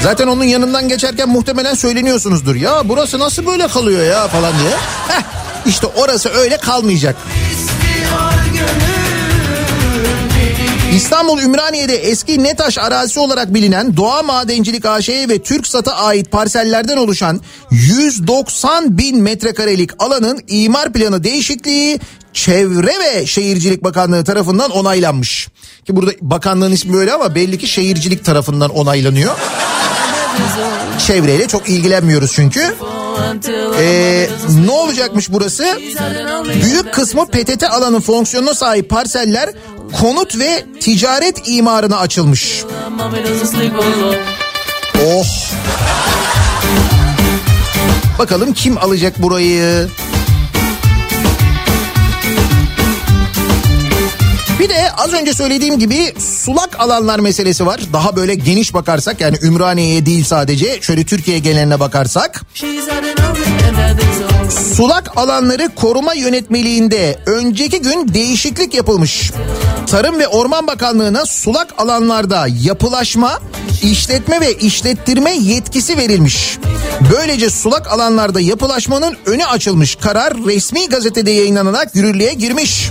[0.03, 2.55] Zaten onun yanından geçerken muhtemelen söyleniyorsunuzdur.
[2.55, 4.71] Ya burası nasıl böyle kalıyor ya falan diye.
[5.09, 5.23] Heh,
[5.67, 7.17] işte orası öyle kalmayacak.
[10.99, 17.41] İstanbul Ümraniye'de eski Netaş arazisi olarak bilinen Doğa Madencilik AŞ'ye ve TürkSat'a ait parsellerden oluşan
[17.71, 22.01] 190 bin metrekarelik alanın imar planı değişikliği
[22.33, 25.49] Çevre ve Şehircilik Bakanlığı tarafından onaylanmış.
[25.87, 29.37] Ki burada bakanlığın ismi böyle ama belli ki şehircilik tarafından onaylanıyor.
[31.07, 32.75] Çevreyle çok ilgilenmiyoruz çünkü.
[33.81, 34.29] Ee,
[34.67, 35.65] ne olacakmış burası?
[36.63, 39.51] Büyük kısmı PTT alanı fonksiyonuna sahip parseller
[40.01, 42.65] konut ve ticaret imarına açılmış.
[45.07, 45.27] Oh.
[48.19, 49.89] Bakalım kim alacak burayı?
[54.61, 57.81] Bir de az önce söylediğim gibi sulak alanlar meselesi var.
[57.93, 62.43] Daha böyle geniş bakarsak yani Ümraniye'ye değil sadece şöyle Türkiye geneline bakarsak.
[64.75, 69.33] Sulak alanları koruma yönetmeliğinde önceki gün değişiklik yapılmış.
[69.87, 73.41] Tarım ve Orman Bakanlığı'na sulak alanlarda yapılaşma,
[73.83, 76.59] işletme ve işlettirme yetkisi verilmiş.
[77.17, 79.97] Böylece sulak alanlarda yapılaşmanın önü açılmış.
[79.97, 82.91] Karar resmi gazetede yayınlanarak yürürlüğe girmiş.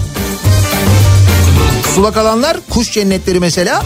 [1.97, 3.83] Sulak alanlar kuş cennetleri mesela.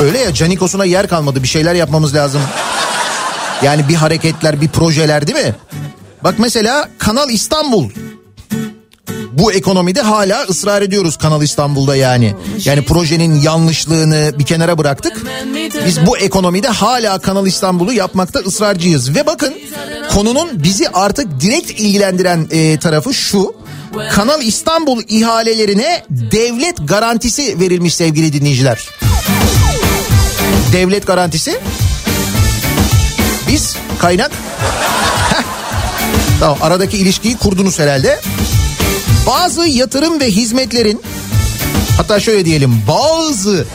[0.00, 2.40] Öyle ya canikosuna yer kalmadı bir şeyler yapmamız lazım.
[3.62, 5.54] Yani bir hareketler bir projeler değil mi?
[6.24, 7.90] Bak mesela Kanal İstanbul.
[9.42, 12.34] Bu ekonomide hala ısrar ediyoruz Kanal İstanbul'da yani.
[12.64, 15.22] Yani projenin yanlışlığını bir kenara bıraktık.
[15.86, 19.14] Biz bu ekonomide hala Kanal İstanbul'u yapmakta ısrarcıyız.
[19.14, 19.54] Ve bakın
[20.10, 23.54] konunun bizi artık direkt ilgilendiren e, tarafı şu.
[24.12, 28.88] Kanal İstanbul ihalelerine devlet garantisi verilmiş sevgili dinleyiciler.
[30.72, 31.60] Devlet garantisi.
[33.48, 34.30] Biz kaynak.
[36.40, 38.20] Tamam aradaki ilişkiyi kurdunuz herhalde.
[39.26, 41.02] Bazı yatırım ve hizmetlerin
[41.96, 43.66] hatta şöyle diyelim bazı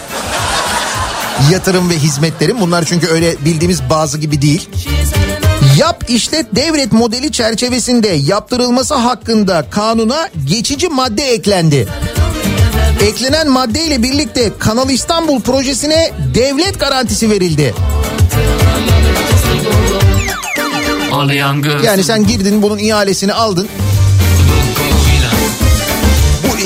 [1.52, 4.70] yatırım ve hizmetlerin bunlar çünkü öyle bildiğimiz bazı gibi değil.
[5.78, 11.88] Yap işlet devret modeli çerçevesinde yaptırılması hakkında kanuna geçici madde eklendi.
[13.02, 17.74] Eklenen madde ile birlikte Kanal İstanbul projesine devlet garantisi verildi.
[21.84, 23.68] Yani sen girdin bunun ihalesini aldın.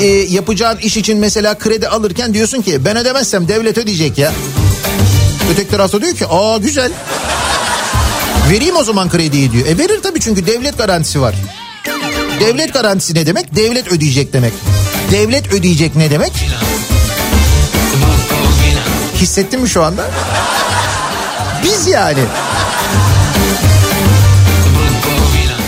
[0.00, 4.32] E, yapacağın iş için mesela kredi alırken diyorsun ki ben ödemezsem devlet ödeyecek ya.
[5.52, 6.92] Öteki tarafta diyor ki aa güzel.
[8.50, 9.66] Vereyim o zaman krediyi diyor.
[9.66, 11.34] E verir tabii çünkü devlet garantisi var.
[12.40, 13.56] Devlet garantisi ne demek?
[13.56, 14.52] Devlet ödeyecek demek.
[15.10, 16.32] Devlet ödeyecek ne demek?
[19.20, 20.10] Hissettin mi şu anda?
[21.64, 22.20] Biz yani.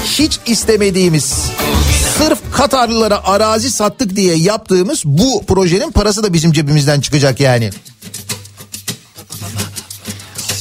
[0.05, 1.35] Hiç istemediğimiz
[2.19, 7.71] sırf Katarlılara arazi sattık diye yaptığımız bu projenin parası da bizim cebimizden çıkacak yani.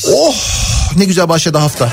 [0.08, 0.36] Oh
[0.98, 1.90] ne güzel başladı hafta.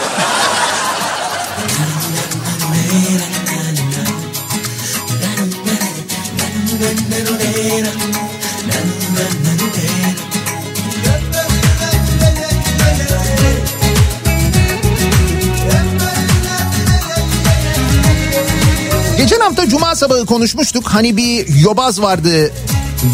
[19.71, 20.89] Cuma sabahı konuşmuştuk.
[20.89, 22.53] Hani bir yobaz vardı.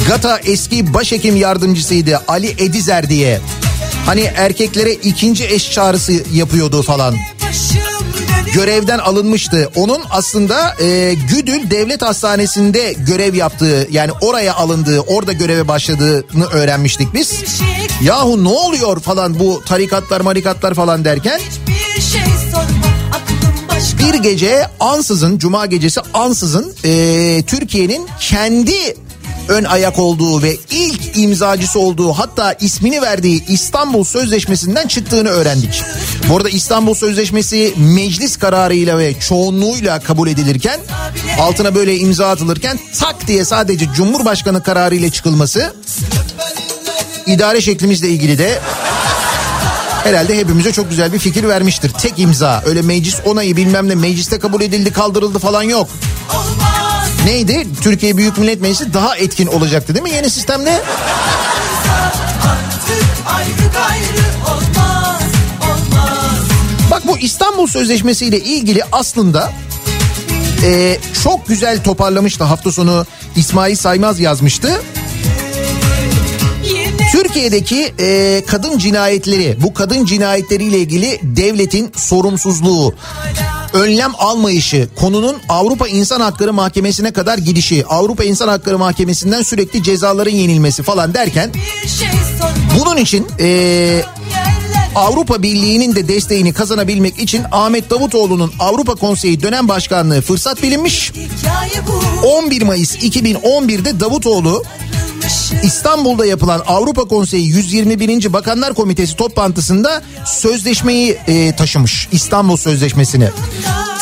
[0.09, 3.41] GATA eski başhekim yardımcısıydı Ali Edizer diye.
[4.07, 7.15] Hani erkeklere ikinci eş çağrısı yapıyordu falan.
[8.55, 9.71] Görevden alınmıştı.
[9.75, 17.15] Onun aslında e, Güdül Devlet Hastanesi'nde görev yaptığı yani oraya alındığı orada göreve başladığını öğrenmiştik
[17.15, 17.45] biz.
[18.03, 21.41] Yahu ne oluyor falan bu tarikatlar marikatlar falan derken
[21.97, 22.36] Bir şey
[24.07, 28.97] bir gece ansızın cuma gecesi ansızın e, Türkiye'nin kendi
[29.49, 35.83] ön ayak olduğu ve ilk imzacısı olduğu hatta ismini verdiği İstanbul Sözleşmesi'nden çıktığını öğrendik.
[36.29, 40.81] Bu arada İstanbul Sözleşmesi meclis kararıyla ve çoğunluğuyla kabul edilirken
[41.41, 45.75] altına böyle imza atılırken tak diye sadece Cumhurbaşkanı kararıyla çıkılması
[47.27, 48.61] idare şeklimizle ilgili de
[50.07, 51.91] herhalde hepimize çok güzel bir fikir vermiştir.
[51.91, 55.89] Tek imza öyle meclis onayı bilmem ne mecliste kabul edildi kaldırıldı falan yok.
[57.25, 57.67] Neydi?
[57.83, 60.31] Türkiye Büyük Millet Meclisi daha etkin olacaktı değil mi yeni
[64.47, 65.23] olmaz
[66.91, 69.53] Bak bu İstanbul Sözleşmesi ile ilgili aslında
[70.65, 74.83] e, çok güzel toparlamıştı hafta sonu İsmail Saymaz yazmıştı.
[77.13, 82.95] Türkiye'deki e, kadın cinayetleri, bu kadın cinayetleriyle ilgili devletin sorumsuzluğu,
[83.73, 90.31] önlem almayışı, konunun Avrupa İnsan Hakları Mahkemesi'ne kadar gidişi, Avrupa İnsan Hakları Mahkemesi'nden sürekli cezaların
[90.31, 91.51] yenilmesi falan derken
[92.81, 94.03] bunun için e,
[94.95, 101.11] Avrupa Birliği'nin de desteğini kazanabilmek için Ahmet Davutoğlu'nun Avrupa Konseyi dönem başkanlığı fırsat bilinmiş.
[101.11, 101.87] hikaye
[102.23, 104.63] bu 11 Mayıs 2011'de Davutoğlu
[105.63, 108.33] İstanbul'da yapılan Avrupa Konseyi 121.
[108.33, 112.09] Bakanlar Komitesi toplantısında sözleşmeyi e, taşımış.
[112.13, 113.31] İstanbul Sözleşmesi'ni.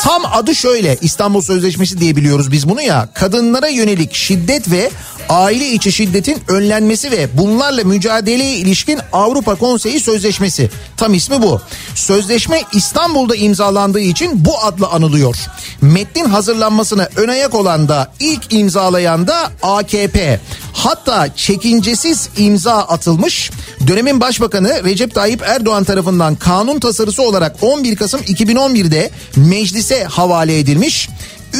[0.01, 3.09] Tam adı şöyle İstanbul Sözleşmesi diye biliyoruz biz bunu ya.
[3.13, 4.89] Kadınlara yönelik şiddet ve
[5.29, 10.69] aile içi şiddetin önlenmesi ve bunlarla mücadeleye ilişkin Avrupa Konseyi Sözleşmesi.
[10.97, 11.61] Tam ismi bu.
[11.95, 15.35] Sözleşme İstanbul'da imzalandığı için bu adla anılıyor.
[15.81, 20.39] Metnin hazırlanmasına ön ayak olan da ilk imzalayan da AKP.
[20.73, 23.51] Hatta çekincesiz imza atılmış.
[23.87, 31.09] Dönemin başbakanı Recep Tayyip Erdoğan tarafından kanun tasarısı olarak 11 Kasım 2011'de meclise havale edilmiş.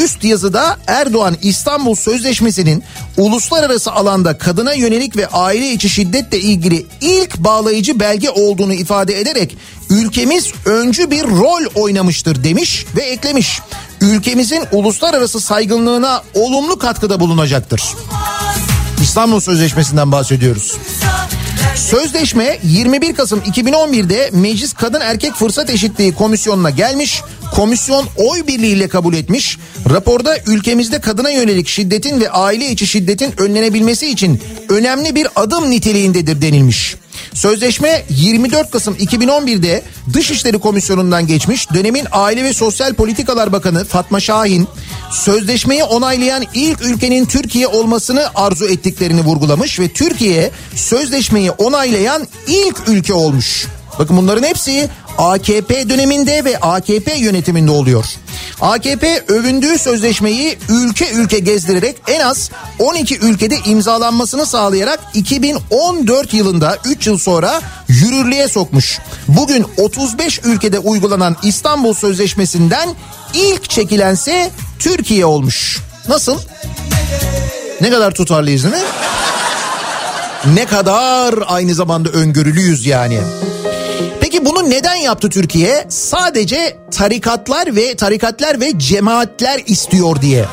[0.03, 2.83] Üst yazıda Erdoğan İstanbul Sözleşmesi'nin
[3.17, 9.57] uluslararası alanda kadına yönelik ve aile içi şiddetle ilgili ilk bağlayıcı belge olduğunu ifade ederek
[9.89, 13.59] ülkemiz öncü bir rol oynamıştır demiş ve eklemiş.
[14.01, 17.83] Ülkemizin uluslararası saygınlığına olumlu katkıda bulunacaktır.
[19.01, 20.77] İstanbul Sözleşmesi'nden bahsediyoruz.
[21.76, 27.21] Sözleşme 21 Kasım 2011'de Meclis Kadın Erkek Fırsat Eşitliği Komisyonu'na gelmiş.
[27.55, 29.57] Komisyon oy birliğiyle kabul etmiş.
[29.89, 36.41] Raporda ülkemizde kadına yönelik şiddetin ve aile içi şiddetin önlenebilmesi için önemli bir adım niteliğindedir
[36.41, 36.95] denilmiş.
[37.36, 39.83] Sözleşme 24 Kasım 2011'de
[40.13, 41.73] Dışişleri Komisyonu'ndan geçmiş.
[41.73, 44.67] Dönemin Aile ve Sosyal Politikalar Bakanı Fatma Şahin
[45.11, 53.13] sözleşmeyi onaylayan ilk ülkenin Türkiye olmasını arzu ettiklerini vurgulamış ve Türkiye sözleşmeyi onaylayan ilk ülke
[53.13, 53.67] olmuş.
[53.99, 58.05] Bakın bunların hepsi AKP döneminde ve AKP yönetiminde oluyor.
[58.61, 67.07] AKP övündüğü sözleşmeyi ülke ülke gezdirerek en az 12 ülkede imzalanmasını sağlayarak 2014 yılında 3
[67.07, 68.99] yıl sonra yürürlüğe sokmuş.
[69.28, 72.89] Bugün 35 ülkede uygulanan İstanbul Sözleşmesi'nden
[73.34, 75.80] ilk çekilense Türkiye olmuş.
[76.07, 76.39] Nasıl?
[77.82, 78.82] Ne kadar tutarlıyız değil mi?
[80.53, 83.20] Ne kadar aynı zamanda öngörülüyüz yani.
[84.45, 85.85] Bunu neden yaptı Türkiye?
[85.89, 90.45] Sadece tarikatlar ve tarikatlar ve cemaatler istiyor diye.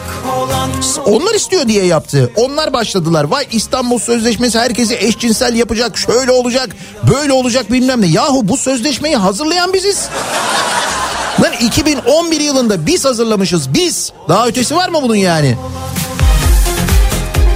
[1.07, 2.33] Onlar istiyor diye yaptı.
[2.37, 3.25] Onlar başladılar.
[3.25, 6.69] Vay İstanbul Sözleşmesi herkesi eşcinsel yapacak, şöyle olacak,
[7.13, 8.07] böyle olacak bilmem ne.
[8.07, 10.09] Yahu bu sözleşmeyi hazırlayan biziz.
[11.43, 14.13] Lan 2011 yılında biz hazırlamışız biz.
[14.29, 15.57] Daha ötesi var mı bunun yani?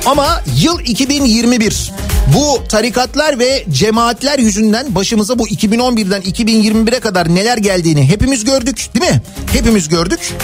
[0.06, 1.92] Ama yıl 2021.
[2.34, 9.12] Bu tarikatlar ve cemaatler yüzünden başımıza bu 2011'den 2021'e kadar neler geldiğini hepimiz gördük değil
[9.12, 9.22] mi?
[9.52, 10.34] Hepimiz gördük.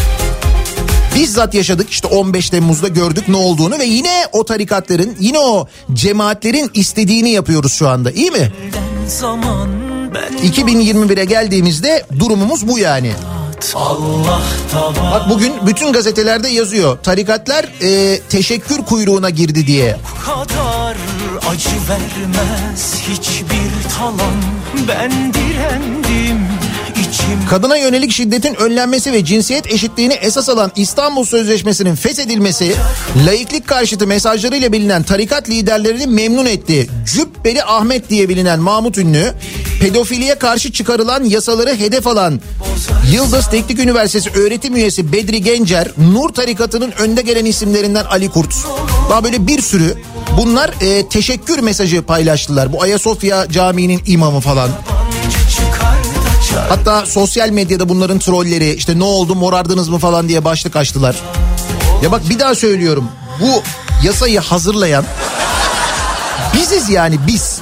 [1.15, 6.71] Bizzat yaşadık işte 15 Temmuz'da gördük ne olduğunu ve yine o tarikatların yine o cemaatlerin
[6.75, 8.53] istediğini yapıyoruz şu anda iyi mi?
[9.07, 9.69] zaman
[10.15, 13.13] ben 2021'e geldiğimizde durumumuz bu yani.
[15.13, 16.99] Bak bugün bütün gazetelerde yazıyor.
[17.03, 19.97] Tarikatlar e, teşekkür kuyruğuna girdi diye.
[21.53, 24.43] Acı vermez hiçbir talan.
[24.89, 25.92] Ben direndim içim
[27.51, 32.75] Kadına yönelik şiddetin önlenmesi ve cinsiyet eşitliğini esas alan İstanbul Sözleşmesi'nin feshedilmesi,
[33.27, 36.89] laiklik karşıtı mesajlarıyla bilinen tarikat liderlerini memnun etti.
[37.15, 39.33] Cübbeli Ahmet diye bilinen Mahmut Ünlü,
[39.81, 42.41] pedofiliye karşı çıkarılan yasaları hedef alan
[43.13, 48.55] Yıldız Teknik Üniversitesi öğretim üyesi Bedri Gencer, Nur tarikatının önde gelen isimlerinden Ali Kurt.
[49.11, 49.95] Daha böyle bir sürü
[50.39, 52.73] bunlar e, teşekkür mesajı paylaştılar.
[52.73, 54.71] Bu Ayasofya Camii'nin imamı falan.
[56.69, 61.17] Hatta sosyal medyada bunların trolleri işte ne oldu morardınız mı falan diye başlık açtılar.
[62.03, 63.09] Ya bak bir daha söylüyorum
[63.41, 63.63] bu
[64.07, 65.05] yasayı hazırlayan
[66.55, 67.61] biziz yani biz.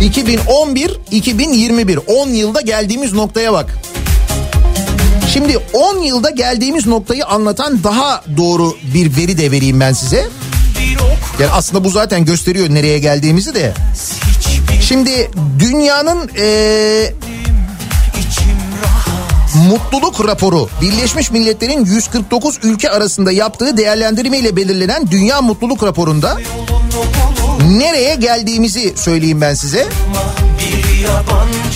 [0.00, 3.78] 2011-2021 10 yılda geldiğimiz noktaya bak.
[5.32, 10.28] Şimdi 10 yılda geldiğimiz noktayı anlatan daha doğru bir veri de vereyim ben size.
[11.40, 13.72] Yani aslında bu zaten gösteriyor nereye geldiğimizi de.
[14.88, 16.30] Şimdi dünyanın
[18.82, 26.38] rahat Mutluluk raporu Birleşmiş Milletler'in 149 ülke arasında yaptığı değerlendirmeyle belirlenen Dünya Mutluluk Raporu'nda
[27.70, 29.86] nereye geldiğimizi söyleyeyim ben size.
[30.58, 30.87] bir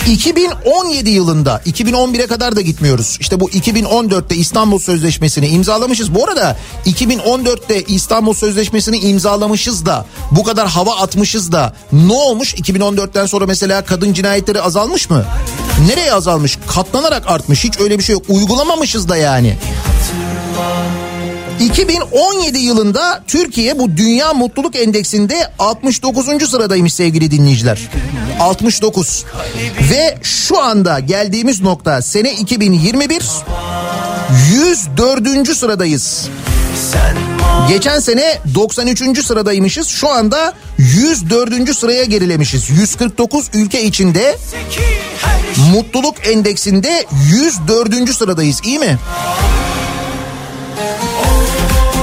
[0.07, 3.17] 2017 yılında 2011'e kadar da gitmiyoruz.
[3.19, 6.15] İşte bu 2014'te İstanbul Sözleşmesi'ni imzalamışız.
[6.15, 12.53] Bu arada 2014'te İstanbul Sözleşmesi'ni imzalamışız da bu kadar hava atmışız da ne olmuş?
[12.53, 15.25] 2014'ten sonra mesela kadın cinayetleri azalmış mı?
[15.87, 16.57] Nereye azalmış?
[16.67, 17.63] Katlanarak artmış.
[17.63, 18.23] Hiç öyle bir şey yok.
[18.29, 19.57] Uygulamamışız da yani.
[21.59, 26.49] 2017 yılında Türkiye bu Dünya Mutluluk Endeksinde 69.
[26.49, 27.89] sıradaymış sevgili dinleyiciler.
[28.39, 29.25] 69.
[29.91, 33.23] Ve şu anda geldiğimiz nokta sene 2021
[34.53, 35.57] 104.
[35.57, 36.29] sıradayız.
[37.69, 39.25] Geçen sene 93.
[39.25, 39.87] sıradaymışız.
[39.87, 41.75] Şu anda 104.
[41.75, 42.69] sıraya gerilemişiz.
[42.69, 44.37] 149 ülke içinde
[45.71, 48.13] mutluluk endeksinde 104.
[48.15, 48.61] sıradayız.
[48.63, 48.97] İyi mi?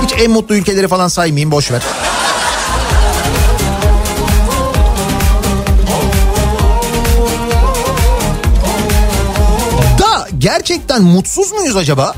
[0.05, 1.83] Hiç en mutlu ülkeleri falan saymayayım boş ver.
[10.41, 12.15] Gerçekten mutsuz muyuz acaba?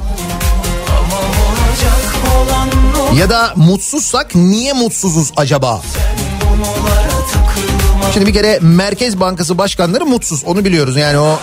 [3.18, 5.82] Ya da mutsuzsak niye mutsuzuz acaba?
[8.14, 11.38] Şimdi bir kere Merkez Bankası başkanları mutsuz onu biliyoruz yani o.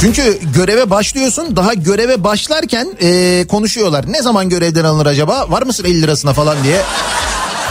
[0.00, 4.12] Çünkü göreve başlıyorsun daha göreve başlarken e, konuşuyorlar.
[4.12, 5.50] Ne zaman görevden alınır acaba?
[5.50, 6.80] Var mısın 50 lirasına falan diye.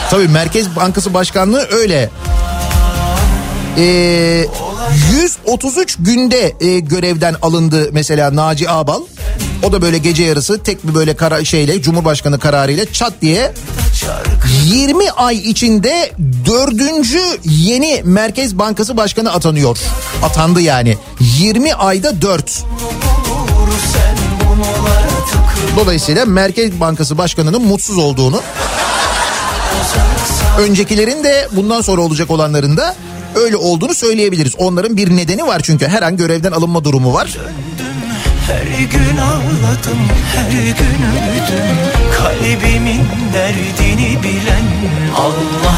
[0.09, 2.09] Tabii Merkez Bankası Başkanlığı öyle.
[3.77, 4.45] E,
[5.11, 9.01] 133 günde e, görevden alındı mesela Naci Ağbal.
[9.63, 13.51] O da böyle gece yarısı tek bir böyle kara şeyle Cumhurbaşkanı kararıyla çat diye
[14.65, 16.11] 20 ay içinde
[16.45, 19.77] dördüncü yeni Merkez Bankası Başkanı atanıyor.
[20.23, 20.97] Atandı yani.
[21.19, 22.49] 20 ayda 4.
[22.51, 22.65] sen
[24.49, 28.41] bunlara takıl Dolayısıyla Merkez Bankası Başkanı'nın mutsuz olduğunu
[30.59, 32.95] öncekilerin de bundan sonra olacak olanların da
[33.35, 34.55] öyle olduğunu söyleyebiliriz.
[34.57, 37.37] Onların bir nedeni var çünkü her an görevden alınma durumu var.
[38.47, 39.99] Her gün ağladım,
[40.35, 41.77] her gün öldüm
[42.17, 43.01] Kalbimin
[43.33, 44.63] derdini bilen
[45.15, 45.77] Allah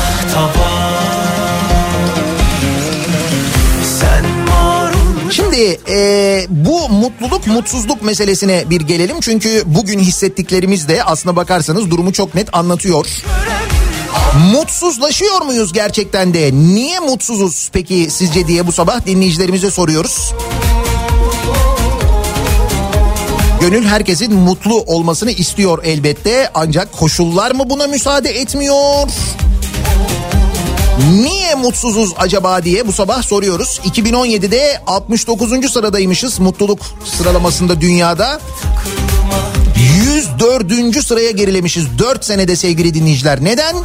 [3.99, 9.20] Sen marul Şimdi e, bu mutluluk mutsuzluk meselesine bir gelelim.
[9.22, 13.08] Çünkü bugün hissettiklerimiz de aslına bakarsanız durumu çok net anlatıyor.
[14.51, 16.49] Mutsuzlaşıyor muyuz gerçekten de?
[16.53, 20.34] Niye mutsuzuz peki sizce diye bu sabah dinleyicilerimize soruyoruz.
[23.61, 29.07] Gönül herkesin mutlu olmasını istiyor elbette ancak koşullar mı buna müsaade etmiyor?
[31.11, 33.80] Niye mutsuzuz acaba diye bu sabah soruyoruz.
[33.86, 35.72] 2017'de 69.
[35.72, 36.80] sıradaymışız mutluluk
[37.18, 38.39] sıralamasında dünyada.
[40.62, 41.06] 104.
[41.06, 43.43] sıraya gerilemişiz 4 senede sevgili dinleyiciler.
[43.43, 43.76] Neden?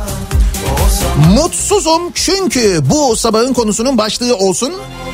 [1.34, 4.72] Mutsuzum çünkü bu sabahın konusunun başlığı olsun.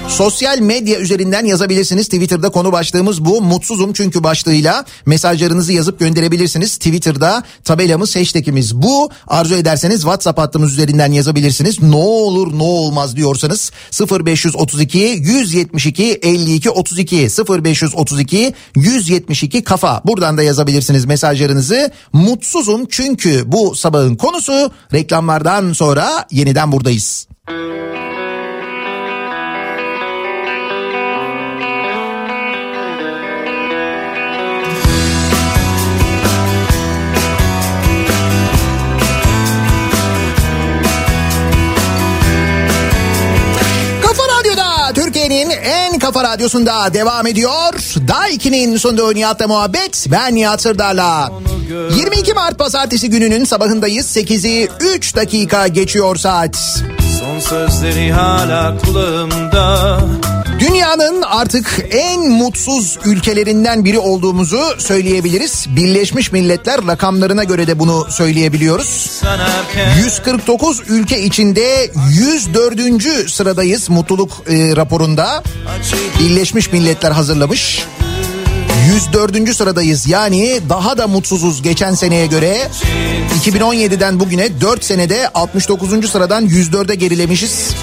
[0.09, 2.09] Sosyal medya üzerinden yazabilirsiniz.
[2.09, 3.43] Twitter'da konu başlığımız bu.
[3.43, 6.77] Mutsuzum çünkü başlığıyla mesajlarınızı yazıp gönderebilirsiniz.
[6.77, 9.11] Twitter'da tabelamız hashtagimiz bu.
[9.27, 11.83] Arzu ederseniz WhatsApp hattımız üzerinden yazabilirsiniz.
[11.83, 13.73] Ne olur ne olmaz diyorsanız
[14.11, 20.01] 0532 172 52 32 0532 172 kafa.
[20.05, 21.91] Buradan da yazabilirsiniz mesajlarınızı.
[22.13, 27.27] Mutsuzum çünkü bu sabahın konusu reklamlardan sonra yeniden buradayız.
[44.95, 47.75] Türkiye'nin en kafa radyosunda devam ediyor.
[48.09, 50.07] Daiki'nin sonunda Nihat'la muhabbet.
[50.11, 51.31] Ben Nihat Sırdar'la.
[51.69, 54.17] 22 Mart Pazartesi gününün sabahındayız.
[54.17, 56.57] 8'i 3 dakika geçiyor saat.
[57.21, 60.01] Son sözleri hala kulağımda
[60.59, 65.67] Dünyanın artık en mutsuz ülkelerinden biri olduğumuzu söyleyebiliriz.
[65.69, 68.89] Birleşmiş Milletler rakamlarına göre de bunu söyleyebiliyoruz.
[69.21, 73.31] Sen erken 149 ülke içinde 104.
[73.31, 75.43] sıradayız mutluluk e, raporunda.
[76.21, 77.87] Birleşmiş Milletler hazırlamış.
[78.87, 79.55] 104.
[79.55, 82.69] sıradayız yani daha da mutsuzuz geçen seneye göre.
[83.45, 86.11] 2017'den bugüne 4 senede 69.
[86.11, 87.75] sıradan 104'e gerilemişiz.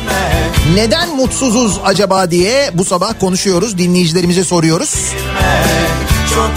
[0.76, 4.94] Neden mutsuzuz acaba diye bu sabah konuşuyoruz dinleyicilerimize soruyoruz.
[6.36, 6.52] çok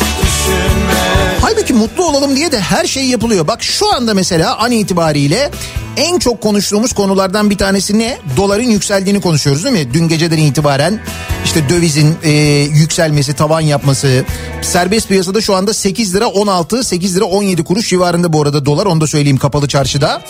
[1.57, 3.47] düşünme Halbuki mutlu olalım diye de her şey yapılıyor.
[3.47, 5.51] Bak şu anda mesela an itibariyle
[5.97, 8.19] en çok konuştuğumuz konulardan bir tanesi ne?
[8.37, 9.95] Doların yükseldiğini konuşuyoruz değil mi?
[9.95, 11.01] Dün geceden itibaren
[11.45, 12.31] işte dövizin e,
[12.75, 14.25] yükselmesi, tavan yapması.
[14.63, 18.87] Serbest piyasada şu anda 8 lira 16, 8 lira 17 kuruş civarında bu arada dolar.
[18.87, 20.23] Onu da söyleyeyim kapalı çarşıda.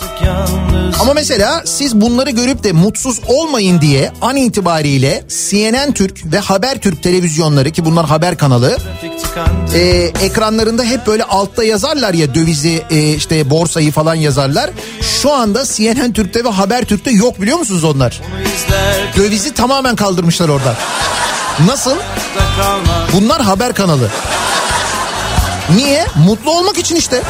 [0.99, 7.03] Ama mesela siz bunları görüp de mutsuz olmayın diye an itibariyle CNN Türk ve Habertürk
[7.03, 8.77] televizyonları ki bunlar haber kanalı
[9.73, 9.79] e,
[10.21, 14.69] ekranlarında hep böyle altta yazarlar ya dövizi e, işte borsayı falan yazarlar.
[15.01, 18.21] Şu anda CNN Türk'te ve Habertürk'te yok biliyor musunuz onlar?
[19.17, 20.75] Dövizi tamamen kaldırmışlar oradan.
[21.67, 21.95] Nasıl?
[23.13, 24.09] Bunlar haber kanalı.
[25.75, 26.05] Niye?
[26.15, 27.21] Mutlu olmak için işte.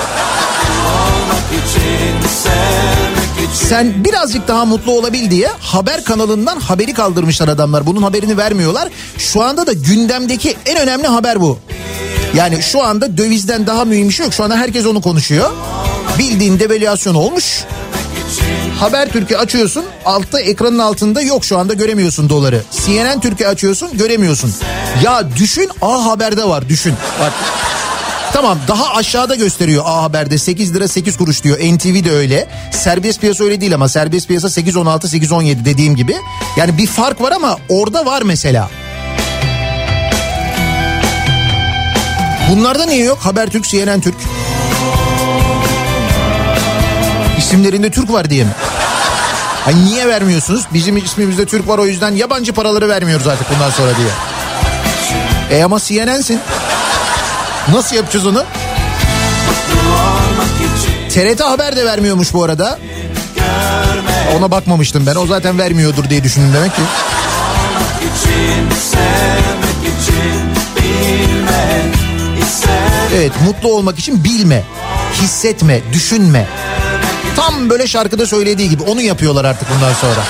[1.52, 3.07] sevmek için Sen
[4.04, 7.86] birazcık daha mutlu olabil diye haber kanalından haberi kaldırmışlar adamlar.
[7.86, 8.90] Bunun haberini vermiyorlar.
[9.18, 11.60] Şu anda da gündemdeki en önemli haber bu.
[12.36, 14.34] Yani şu anda dövizden daha mühim şey yok.
[14.34, 15.52] Şu anda herkes onu konuşuyor.
[16.20, 17.64] Bildiğin devalüasyon olmuş.
[18.80, 22.62] Haber Türkiye açıyorsun altta ekranın altında yok şu anda göremiyorsun doları.
[22.86, 24.54] CNN Türkiye açıyorsun göremiyorsun.
[25.04, 26.94] Ya düşün A Haber'de var düşün.
[27.20, 27.34] Bak
[28.38, 31.58] Tamam daha aşağıda gösteriyor A Haber'de 8 lira 8 kuruş diyor.
[31.58, 32.48] NTV de öyle.
[32.72, 36.16] Serbest piyasa öyle değil ama serbest piyasa 8.16 8.17 dediğim gibi.
[36.58, 38.70] Yani bir fark var ama orada var mesela.
[42.52, 43.18] Bunlarda niye yok?
[43.22, 44.16] Habertürk, CNN Türk.
[47.38, 48.52] İsimlerinde Türk var diye mi?
[49.66, 50.66] Hani niye vermiyorsunuz?
[50.74, 54.10] Bizim ismimizde Türk var o yüzden yabancı paraları vermiyoruz artık bundan sonra diye.
[55.60, 56.40] E ama CNN'sin.
[57.72, 58.44] Nasıl yapacağız onu?
[61.14, 62.80] TRT Haber de vermiyormuş bu arada.
[64.38, 65.16] Ona bakmamıştım ben.
[65.16, 66.82] O zaten vermiyordur diye düşündüm demek ki.
[73.16, 74.64] Evet mutlu olmak için bilme,
[75.14, 76.48] hissetme, düşünme.
[77.36, 80.24] Tam böyle şarkıda söylediği gibi onu yapıyorlar artık bundan sonra.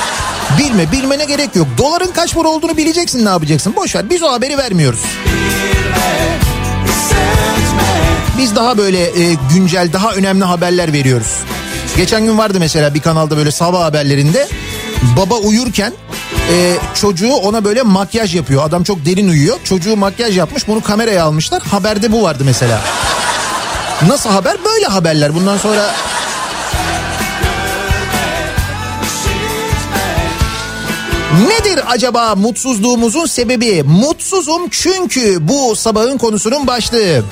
[0.57, 1.67] Bilme, bilmene gerek yok.
[1.77, 3.75] Doların kaç para olduğunu bileceksin ne yapacaksın.
[3.75, 4.99] Boş ver biz o haberi vermiyoruz.
[8.37, 11.39] Biz daha böyle e, güncel, daha önemli haberler veriyoruz.
[11.97, 14.47] Geçen gün vardı mesela bir kanalda böyle sabah haberlerinde
[15.17, 15.93] baba uyurken
[16.51, 18.63] e, çocuğu ona böyle makyaj yapıyor.
[18.63, 19.57] Adam çok derin uyuyor.
[19.63, 21.61] Çocuğu makyaj yapmış bunu kameraya almışlar.
[21.63, 22.81] Haberde bu vardı mesela.
[24.07, 24.57] Nasıl haber?
[24.65, 25.35] Böyle haberler.
[25.35, 25.93] Bundan sonra
[31.47, 33.83] Nedir acaba mutsuzluğumuzun sebebi?
[33.83, 37.23] Mutsuzum çünkü bu sabahın konusunun başlığı.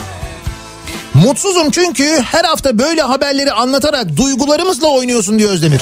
[1.24, 5.82] Mutsuzum çünkü her hafta böyle haberleri anlatarak duygularımızla oynuyorsun diyor Özdemir.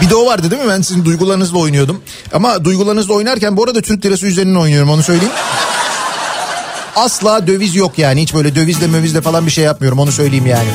[0.00, 0.68] Bir de o vardı değil mi?
[0.68, 2.02] Ben sizin duygularınızla oynuyordum.
[2.32, 5.32] Ama duygularınızla oynarken bu arada Türk lirası üzerinden oynuyorum onu söyleyeyim.
[6.96, 8.22] Asla döviz yok yani.
[8.22, 10.68] Hiç böyle dövizle mövizle falan bir şey yapmıyorum onu söyleyeyim yani.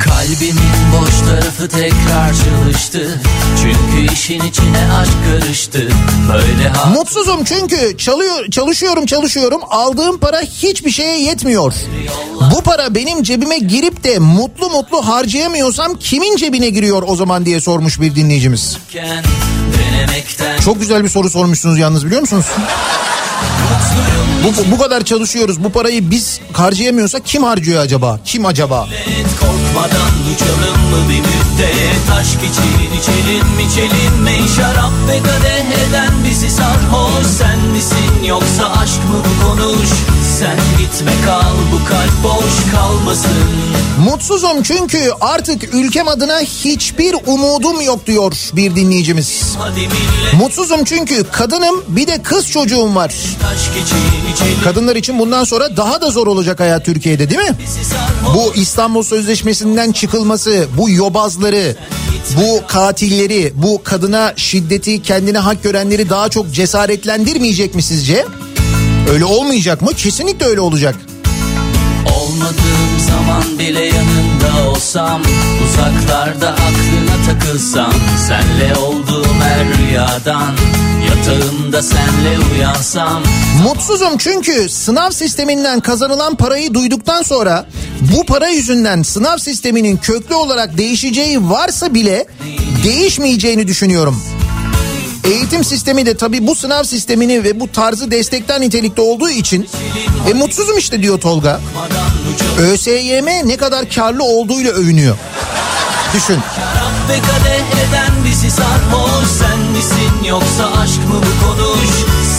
[0.00, 3.20] Kalbimin boş tarafı tekrar çalıştı
[3.62, 5.88] Çünkü işin içine aşk karıştı
[6.32, 11.74] Böyle ha Mutsuzum çünkü çalıyor, çalışıyorum çalışıyorum aldığım para hiçbir şeye yetmiyor.
[12.54, 17.60] Bu para benim cebime girip de mutlu mutlu harcayamıyorsam kimin cebine giriyor o zaman diye
[17.60, 18.78] sormuş bir dinleyicimiz.
[20.64, 22.46] Çok güzel bir soru sormuşsunuz yalnız biliyor musunuz?
[24.44, 28.20] Bu, bu kadar çalışıyoruz bu parayı biz harcayamıyorsak kim harcıyor acaba?
[28.24, 28.88] Kim acaba?
[29.40, 34.10] Korkmadan uçalım mı bir müddet Aşk için içelim mi içelim
[34.56, 39.88] Şarap ve kadeh eden bizi sarhoş Sen misin yoksa aşk mı bu konuş
[40.38, 43.70] Sen gitme kal bu kalp boş kalmasın
[44.04, 49.56] Mutsuzum çünkü artık ülkem adına hiçbir umudum yok diyor bir dinleyicimiz.
[50.40, 53.14] Mutsuzum çünkü kadınım bir de kız çocuğum var.
[54.64, 57.56] Kadınlar için bundan sonra daha da zor olacak hayat Türkiye'de değil mi?
[58.34, 61.76] Bu İstanbul Sözleşmesi'nden çıkılması, bu yobazları,
[62.36, 68.26] bu katilleri, bu kadına şiddeti kendine hak görenleri daha çok cesaretlendirmeyecek mi sizce?
[69.12, 69.94] Öyle olmayacak mı?
[69.94, 70.94] Kesinlikle öyle olacak.
[72.20, 75.22] Olmadığım zaman bile yanında olsam
[75.64, 77.92] Uzaklarda aklına takılsam
[78.28, 80.54] Senle olduğum her rüyadan
[81.08, 83.22] Yatağımda senle uyansam
[83.64, 87.66] Mutsuzum çünkü sınav sisteminden kazanılan parayı duyduktan sonra
[88.00, 92.26] bu para yüzünden sınav sisteminin köklü olarak değişeceği varsa bile
[92.84, 94.22] değişmeyeceğini düşünüyorum.
[95.24, 99.68] Eğitim sistemi de tabii bu sınav sistemini ve bu tarzı destekler nitelikte olduğu için
[100.30, 101.60] e, mutsuzum işte diyor Tolga.
[102.58, 105.16] ÖSYM ne kadar karlı olduğuyla övünüyor.
[106.14, 106.36] Düşün.
[107.10, 111.90] Ve kadeh eden bizi sarhoş Sen misin yoksa aşk mı bu konuş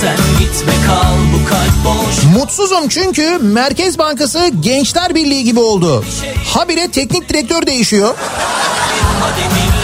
[0.02, 6.06] Sen gitme kal bu kalp boş Mutsuzum çünkü Merkez Bankası Gençler Birliği gibi oldu.
[6.46, 8.16] Habire teknik direktör değişiyor.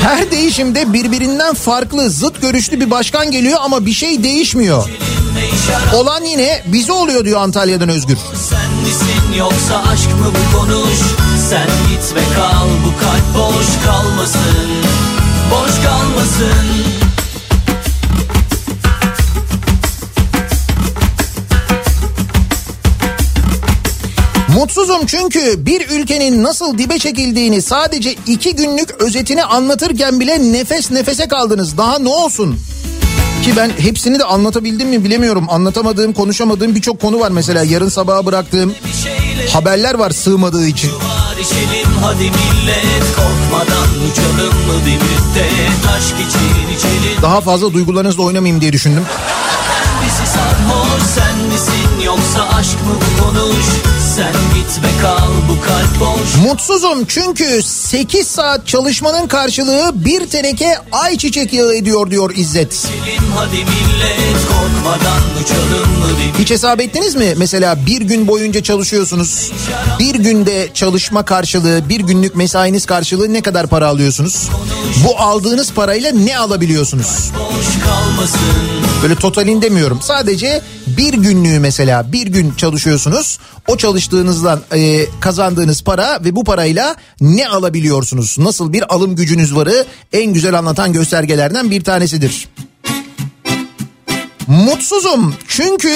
[0.03, 4.89] Her değişimde birbirinden farklı zıt görüşlü bir başkan geliyor ama bir şey değişmiyor.
[5.93, 8.17] Olan yine bize oluyor diyor Antalya'dan Özgür.
[8.49, 10.99] Sen misin yoksa aşk mı bu konuş
[11.49, 14.69] Sen gitme kal bu kalp boş kalmasın
[15.51, 16.67] Boş kalmasın
[24.57, 31.27] Mutsuzum çünkü bir ülkenin nasıl dibe çekildiğini sadece iki günlük özetini anlatırken bile nefes nefese
[31.27, 31.77] kaldınız.
[31.77, 32.59] Daha ne olsun?
[33.43, 35.45] Ki ben hepsini de anlatabildim mi bilemiyorum.
[35.49, 37.31] Anlatamadığım, konuşamadığım birçok konu var.
[37.31, 38.73] Mesela yarın sabaha bıraktığım
[39.53, 40.91] haberler var sığmadığı için.
[41.41, 48.61] İçelim hadi millet Korkmadan uçalım mı bir müddet Aşk için içelim Daha fazla duygularınızla oynamayayım
[48.61, 49.05] diye düşündüm.
[50.05, 51.86] bizi sarhoş Sen misin
[52.17, 53.65] yoksa aşk mı bu konuş
[54.15, 61.53] Sen gitme kal bu kalp boş Mutsuzum çünkü 8 saat çalışmanın karşılığı bir teneke ayçiçek
[61.53, 62.87] yağı ediyor diyor İzzet.
[66.39, 67.33] Hiç hesap ettiniz mi?
[67.37, 69.51] Mesela bir gün boyunca çalışıyorsunuz.
[69.99, 74.49] Bir günde çalışma karşılığı, bir günlük mesainiz karşılığı ne kadar para alıyorsunuz?
[75.05, 77.31] Bu aldığınız parayla ne alabiliyorsunuz?
[79.03, 79.99] Böyle totalin demiyorum.
[80.01, 83.39] Sadece bir günlüğü mesela bir gün çalışıyorsunuz.
[83.67, 88.35] O çalıştığınızdan e, kazandığınız para ve bu parayla ne alabiliyorsunuz?
[88.39, 92.49] Nasıl bir alım gücünüz varı en güzel anlatan göstergelerden bir tanesidir.
[94.47, 95.95] Mutsuzum çünkü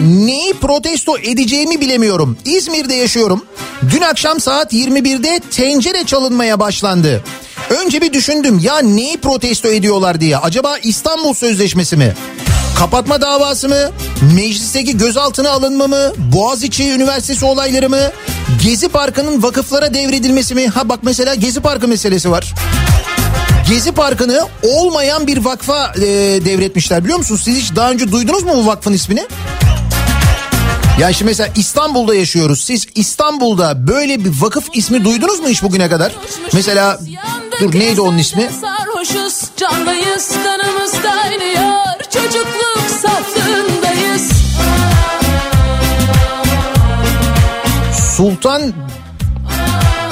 [0.00, 2.36] neyi protesto edeceğimi bilemiyorum.
[2.44, 3.44] İzmir'de yaşıyorum.
[3.90, 7.24] Dün akşam saat 21'de tencere çalınmaya başlandı.
[7.70, 10.38] Önce bir düşündüm ya neyi protesto ediyorlar diye.
[10.38, 12.14] Acaba İstanbul Sözleşmesi mi?
[12.78, 13.90] Kapatma davası mı?
[14.34, 16.12] Meclisteki gözaltına alınma mı?
[16.32, 18.10] Boğaziçi Üniversitesi olayları mı?
[18.62, 20.66] Gezi Parkı'nın vakıflara devredilmesi mi?
[20.68, 22.54] Ha bak mesela Gezi Parkı meselesi var.
[23.68, 26.00] Gezi Parkı'nı olmayan bir vakfa e,
[26.44, 27.42] devretmişler biliyor musunuz?
[27.44, 29.26] Siz hiç daha önce duydunuz mu bu vakfın ismini?
[31.00, 32.64] Yani şimdi mesela İstanbul'da yaşıyoruz.
[32.64, 36.12] Siz İstanbul'da böyle bir vakıf ismi duydunuz mu hiç bugüne kadar?
[36.52, 36.98] Mesela
[37.60, 38.50] dur neydi onun ismi?
[38.60, 41.84] Sarhoşuz, canlıyız, kanımız kaynıyor.
[42.10, 44.32] Çocukluk saflığındayız.
[48.16, 48.72] Sultan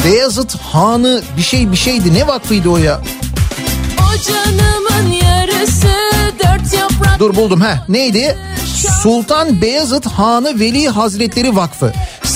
[0.04, 2.14] Beyazıt Hanı bir şey bir şeydi.
[2.14, 3.00] Ne vakfıydı o ya?
[3.98, 5.88] O canımın yarısı
[6.38, 7.18] dört yaprak.
[7.18, 7.84] Dur buldum ha.
[7.88, 8.36] Neydi?
[9.02, 11.92] Sultan Beyazıt Hanı Veli Hazretleri Vakfı.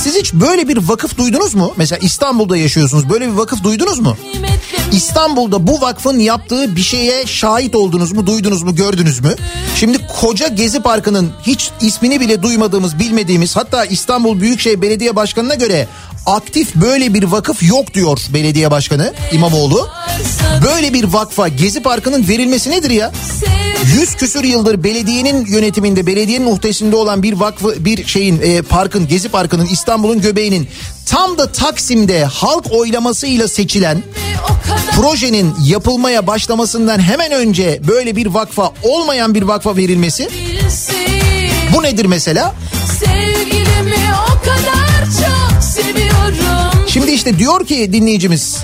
[0.07, 1.73] Siz hiç böyle bir vakıf duydunuz mu?
[1.77, 3.11] Mesela İstanbul'da yaşıyorsunuz.
[3.11, 4.17] Böyle bir vakıf duydunuz mu?
[4.93, 9.35] İstanbul'da bu vakfın yaptığı bir şeye şahit oldunuz mu, duydunuz mu, gördünüz mü?
[9.77, 15.89] Şimdi koca Gezi Parkı'nın hiç ismini bile duymadığımız, bilmediğimiz hatta İstanbul Büyükşehir Belediye Başkanı'na göre
[16.27, 19.89] aktif böyle bir vakıf yok diyor belediye başkanı İmamoğlu.
[20.65, 23.13] Böyle bir vakfa Gezi Parkı'nın verilmesi nedir ya?
[23.95, 29.29] Yüz küsür yıldır belediyenin yönetiminde, belediyenin muhtesinde olan bir vakfı, bir şeyin, e, parkın, Gezi
[29.29, 30.69] Parkı'nın, İstanbul'un göbeğinin
[31.07, 34.03] tam da Taksim'de halk oylamasıyla seçilen
[34.93, 40.29] projenin yapılmaya başlamasından hemen önce böyle bir vakfa, olmayan bir vakfa verilmesi.
[41.75, 42.55] Bu nedir mesela?
[43.01, 43.97] Sevgilimi
[44.31, 44.86] o kadar.
[46.89, 48.57] Şimdi işte diyor ki dinleyicimiz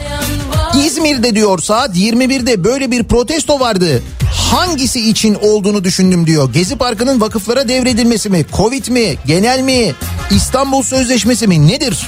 [0.74, 4.03] İzmir'de diyor saat 21'de böyle bir protesto vardı.
[4.50, 6.53] Hangisi için olduğunu düşündüm diyor.
[6.53, 8.44] Gezi Parkı'nın vakıflara devredilmesi mi?
[8.57, 9.16] Covid mi?
[9.26, 9.94] Genel mi?
[10.30, 11.66] İstanbul Sözleşmesi mi?
[11.68, 12.07] Nedir?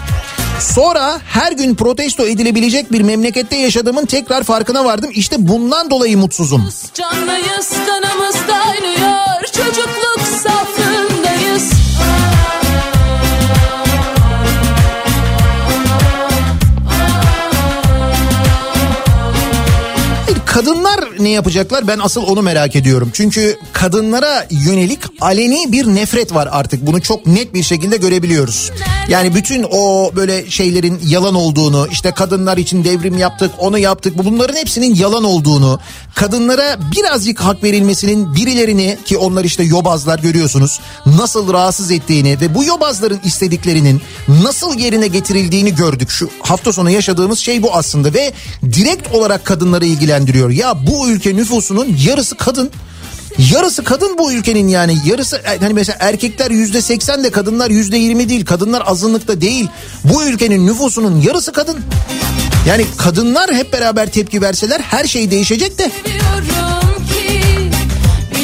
[0.61, 5.11] Sonra her gün protesto edilebilecek bir memlekette yaşadığımın tekrar farkına vardım.
[5.15, 6.73] İşte bundan dolayı mutsuzum.
[6.95, 9.45] Canlıyız, kanımız kaynıyor.
[9.53, 10.14] Çocukluk
[21.19, 23.11] ne yapacaklar ben asıl onu merak ediyorum.
[23.13, 26.87] Çünkü kadınlara yönelik aleni bir nefret var artık.
[26.87, 28.71] Bunu çok net bir şekilde görebiliyoruz.
[29.09, 34.19] Yani bütün o böyle şeylerin yalan olduğunu, işte kadınlar için devrim yaptık, onu yaptık.
[34.25, 35.81] Bunların hepsinin yalan olduğunu,
[36.15, 42.65] kadınlara birazcık hak verilmesinin birilerini ki onlar işte yobazlar görüyorsunuz nasıl rahatsız ettiğini ve bu
[42.65, 46.11] yobazların istediklerinin nasıl yerine getirildiğini gördük.
[46.11, 48.33] Şu hafta sonu yaşadığımız şey bu aslında ve
[48.63, 50.44] direkt olarak kadınları ilgilendiriyor.
[50.51, 52.71] Ya bu ülke nüfusunun yarısı kadın.
[53.53, 54.97] Yarısı kadın bu ülkenin yani.
[55.05, 58.45] Yarısı hani mesela erkekler yüzde seksen de kadınlar yüzde yirmi değil.
[58.45, 59.69] Kadınlar azınlıkta değil.
[60.05, 61.77] Bu ülkenin nüfusunun yarısı kadın.
[62.67, 65.91] Yani kadınlar hep beraber tepki verseler her şey değişecek de.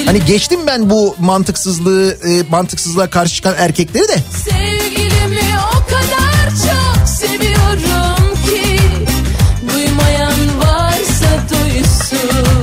[0.07, 4.17] Hani geçtim ben bu mantıksızlığı e, mantıksızlığa karşı çıkan erkekleri de.
[4.45, 5.00] Sevgilimi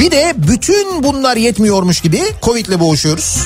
[0.08, 3.38] Bir de bütün bunlar yetmiyormuş gibi Covid'le boğuşuyoruz.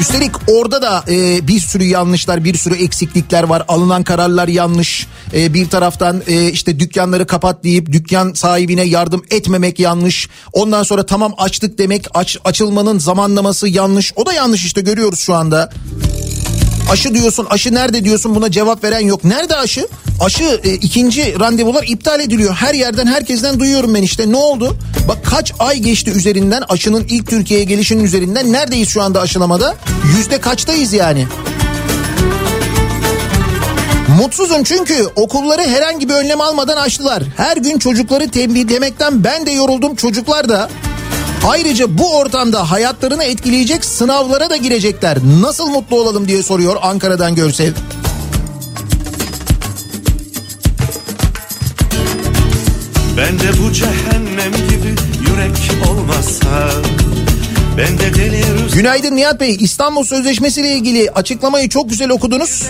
[0.00, 3.64] Üstelik orada da e, bir sürü yanlışlar, bir sürü eksiklikler var.
[3.68, 5.06] Alınan kararlar yanlış.
[5.34, 10.28] E, bir taraftan e, işte dükkanları kapat deyip dükkan sahibine yardım etmemek yanlış.
[10.52, 14.12] Ondan sonra tamam açtık demek aç, açılmanın zamanlaması yanlış.
[14.16, 15.70] O da yanlış işte görüyoruz şu anda.
[16.90, 19.24] Aşı diyorsun aşı nerede diyorsun buna cevap veren yok.
[19.24, 19.88] Nerede aşı?
[20.20, 22.54] Aşı e, ikinci randevular iptal ediliyor.
[22.54, 24.76] Her yerden herkesten duyuyorum ben işte ne oldu?
[25.08, 28.52] Bak kaç ay geçti üzerinden aşının ilk Türkiye'ye gelişinin üzerinden.
[28.52, 29.76] Neredeyiz şu anda aşılamada?
[30.16, 31.26] Yüzde kaçtayız yani?
[34.20, 37.22] Mutsuzum çünkü okulları herhangi bir önlem almadan açtılar.
[37.36, 40.70] Her gün çocukları tembihlemekten ben de yoruldum çocuklar da.
[41.48, 45.18] Ayrıca bu ortamda hayatlarını etkileyecek sınavlara da girecekler.
[45.40, 47.72] Nasıl mutlu olalım diye soruyor Ankara'dan Görsev.
[53.16, 54.94] Ben de bu cehennem gibi
[55.30, 56.70] yürek olmazsa
[57.78, 59.56] ben de deli Günaydın Nihat Bey.
[59.60, 62.62] İstanbul Sözleşmesi ile ilgili açıklamayı çok güzel okudunuz.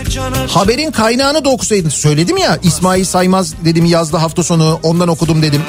[0.48, 1.94] Haberin kaynağını da okusaydınız.
[1.94, 5.62] Söyledim ya İsmail Saymaz dedim yazdı hafta sonu ondan okudum dedim.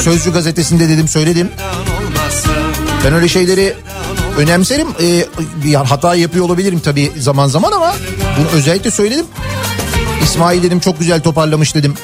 [0.00, 1.48] Sözcü gazetesinde dedim söyledim.
[3.04, 3.74] Ben öyle şeyleri
[4.38, 4.88] önemserim.
[5.00, 5.24] Ee,
[5.68, 7.94] ya hata yapıyor olabilirim tabii zaman zaman ama
[8.38, 9.26] bunu özellikle söyledim.
[10.22, 11.94] İsmail dedim çok güzel toparlamış dedim.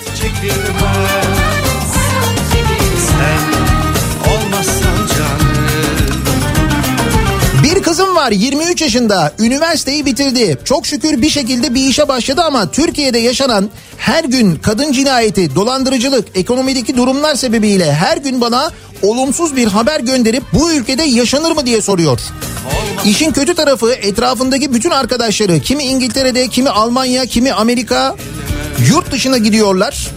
[8.28, 10.58] Var 23 yaşında üniversiteyi bitirdi.
[10.64, 16.28] Çok şükür bir şekilde bir işe başladı ama Türkiye'de yaşanan her gün kadın cinayeti, dolandırıcılık,
[16.34, 18.70] ekonomideki durumlar sebebiyle her gün bana
[19.02, 22.20] olumsuz bir haber gönderip bu ülkede yaşanır mı diye soruyor.
[23.04, 28.16] İşin kötü tarafı etrafındaki bütün arkadaşları kimi İngiltere'de, kimi Almanya, kimi Amerika
[28.90, 30.08] yurt dışına gidiyorlar.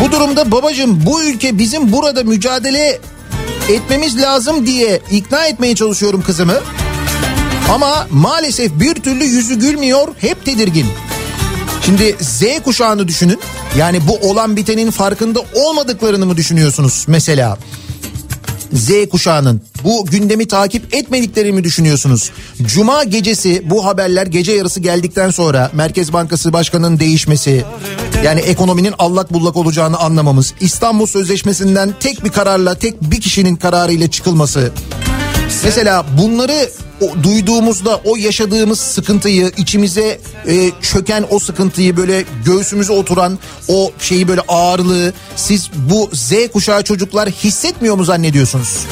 [0.00, 2.98] Bu durumda babacığım bu ülke bizim burada mücadele
[3.68, 6.60] etmemiz lazım diye ikna etmeye çalışıyorum kızımı.
[7.74, 10.86] Ama maalesef bir türlü yüzü gülmüyor, hep tedirgin.
[11.84, 13.40] Şimdi Z kuşağını düşünün.
[13.78, 17.58] Yani bu olan bitenin farkında olmadıklarını mı düşünüyorsunuz mesela?
[18.72, 22.30] Z kuşağının bu gündemi takip etmediklerini mi düşünüyorsunuz?
[22.62, 27.64] Cuma gecesi bu haberler gece yarısı geldikten sonra Merkez Bankası Başkanı'nın değişmesi
[28.24, 34.10] yani ekonominin allak bullak olacağını anlamamız İstanbul Sözleşmesi'nden tek bir kararla tek bir kişinin kararıyla
[34.10, 34.72] çıkılması
[35.64, 36.70] Mesela bunları
[37.00, 43.38] o, duyduğumuzda o yaşadığımız sıkıntıyı içimize e, çöken o sıkıntıyı böyle göğsümüze oturan
[43.68, 48.86] o şeyi böyle ağırlığı siz bu Z kuşağı çocuklar hissetmiyor mu zannediyorsunuz?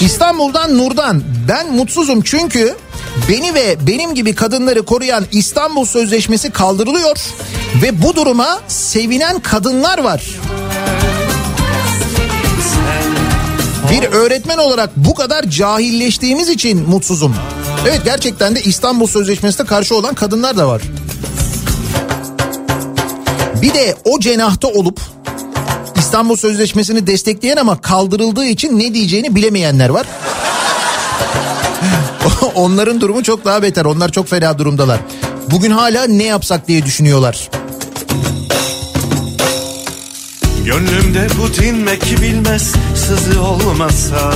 [0.00, 2.76] İstanbul'dan Nur'dan ben mutsuzum çünkü
[3.28, 7.16] beni ve benim gibi kadınları koruyan İstanbul Sözleşmesi kaldırılıyor
[7.82, 10.22] ve bu duruma sevinen kadınlar var.
[13.90, 17.34] Bir öğretmen olarak bu kadar cahilleştiğimiz için mutsuzum.
[17.88, 20.82] Evet gerçekten de İstanbul Sözleşmesi'ne karşı olan kadınlar da var.
[23.62, 25.00] Bir de o cenahta olup
[25.96, 30.06] İstanbul Sözleşmesi'ni destekleyen ama kaldırıldığı için ne diyeceğini bilemeyenler var.
[32.54, 33.84] Onların durumu çok daha beter.
[33.84, 35.00] Onlar çok fena durumdalar.
[35.50, 37.50] Bugün hala ne yapsak diye düşünüyorlar.
[40.64, 44.32] Gönlümde bu dinmek bilmez sızı olmasa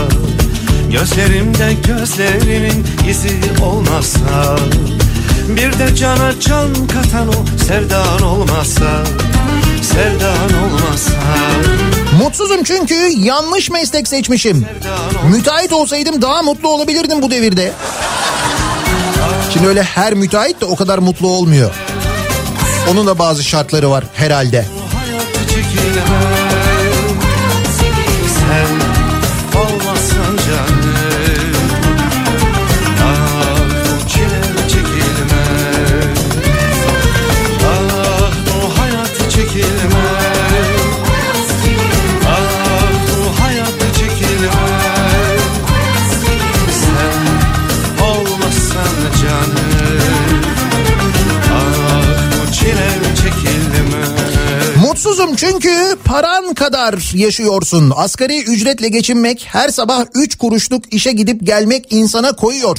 [0.93, 4.57] Gözlerimde gözlerinin izi olmasa
[5.49, 9.05] Bir de cana can katan o sevdan olmasa
[9.83, 11.23] Sevdan olmasa
[12.19, 14.67] Mutsuzum çünkü yanlış meslek seçmişim.
[15.31, 17.73] Müteahhit olsaydım daha mutlu olabilirdim bu devirde.
[19.53, 21.71] Şimdi öyle her müteahhit de o kadar mutlu olmuyor.
[22.91, 24.67] Onun da bazı şartları var herhalde.
[24.95, 26.42] Hayat
[55.05, 57.93] Mutsuzum çünkü paran kadar yaşıyorsun.
[57.97, 62.79] Asgari ücretle geçinmek, her sabah 3 kuruşluk işe gidip gelmek insana koyuyor.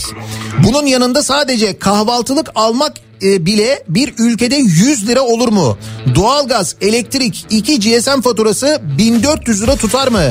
[0.63, 2.93] Bunun yanında sadece kahvaltılık almak
[3.23, 5.77] e, bile bir ülkede 100 lira olur mu?
[6.15, 10.23] Doğalgaz, elektrik, 2 GSM faturası 1400 lira tutar mı?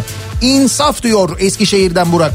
[0.43, 2.33] İnsaf diyor Eskişehir'den Burak.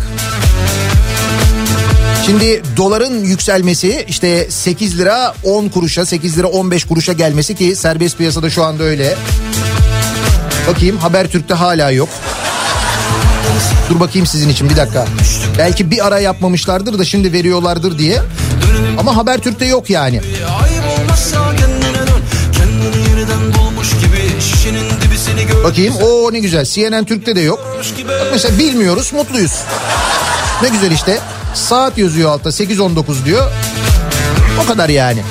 [2.27, 8.17] Şimdi doların yükselmesi işte 8 lira 10 kuruşa 8 lira 15 kuruşa gelmesi ki serbest
[8.17, 9.15] piyasada şu anda öyle.
[10.67, 12.09] Bakayım Habertürk'te hala yok.
[13.89, 15.05] Dur bakayım sizin için bir dakika.
[15.57, 18.21] Belki bir ara yapmamışlardır da şimdi veriyorlardır diye.
[18.97, 20.21] Ama Habertürk'te yok yani.
[25.63, 27.59] Bakayım o ne güzel CNN Türk'te de yok.
[28.07, 29.53] Bak mesela bilmiyoruz mutluyuz.
[30.63, 31.19] Ne güzel işte.
[31.57, 33.51] Saat yazıyor altta 8.19 diyor.
[34.63, 35.23] O kadar yani.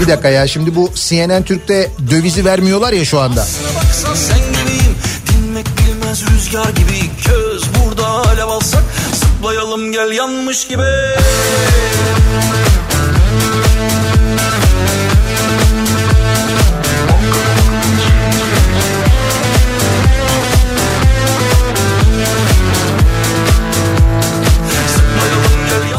[0.00, 3.46] Bir dakika ya şimdi bu CNN Türk'te dövizi vermiyorlar ya şu anda.
[7.24, 10.82] Köz burada alev alsak Zıplayalım gel yanmış gibi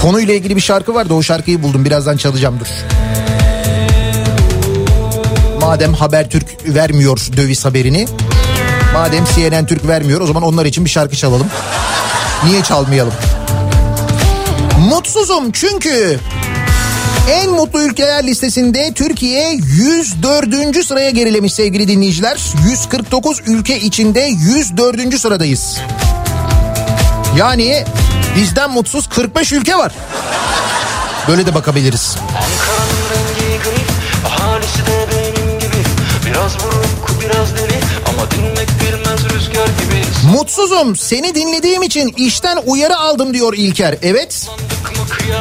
[0.04, 2.68] Konuyla ilgili bir şarkı vardı o şarkıyı buldum birazdan çalacağım dur.
[5.62, 8.08] Madem Habertürk vermiyor döviz haberini.
[8.94, 11.48] Madem CNN Türk vermiyor o zaman onlar için bir şarkı çalalım.
[12.46, 13.14] Niye çalmayalım?
[14.90, 16.20] Mutsuzum çünkü
[17.32, 20.86] en mutlu ülkeler listesinde Türkiye 104.
[20.86, 22.40] sıraya gerilemiş sevgili dinleyiciler.
[22.70, 25.20] 149 ülke içinde 104.
[25.20, 25.78] sıradayız.
[27.38, 27.84] Yani
[28.36, 29.92] bizden mutsuz 45 ülke var.
[31.28, 32.16] Böyle de bakabiliriz.
[32.28, 33.88] Ankara'nın rengi grip
[34.28, 35.84] Ahalisi de benim gibi
[36.26, 37.80] Biraz buruk biraz deli
[38.10, 40.04] Ama dinmek bilmez rüzgar gibi
[40.38, 43.96] Mutsuzum seni dinlediğim için işten uyarı aldım diyor İlker.
[44.02, 44.48] Evet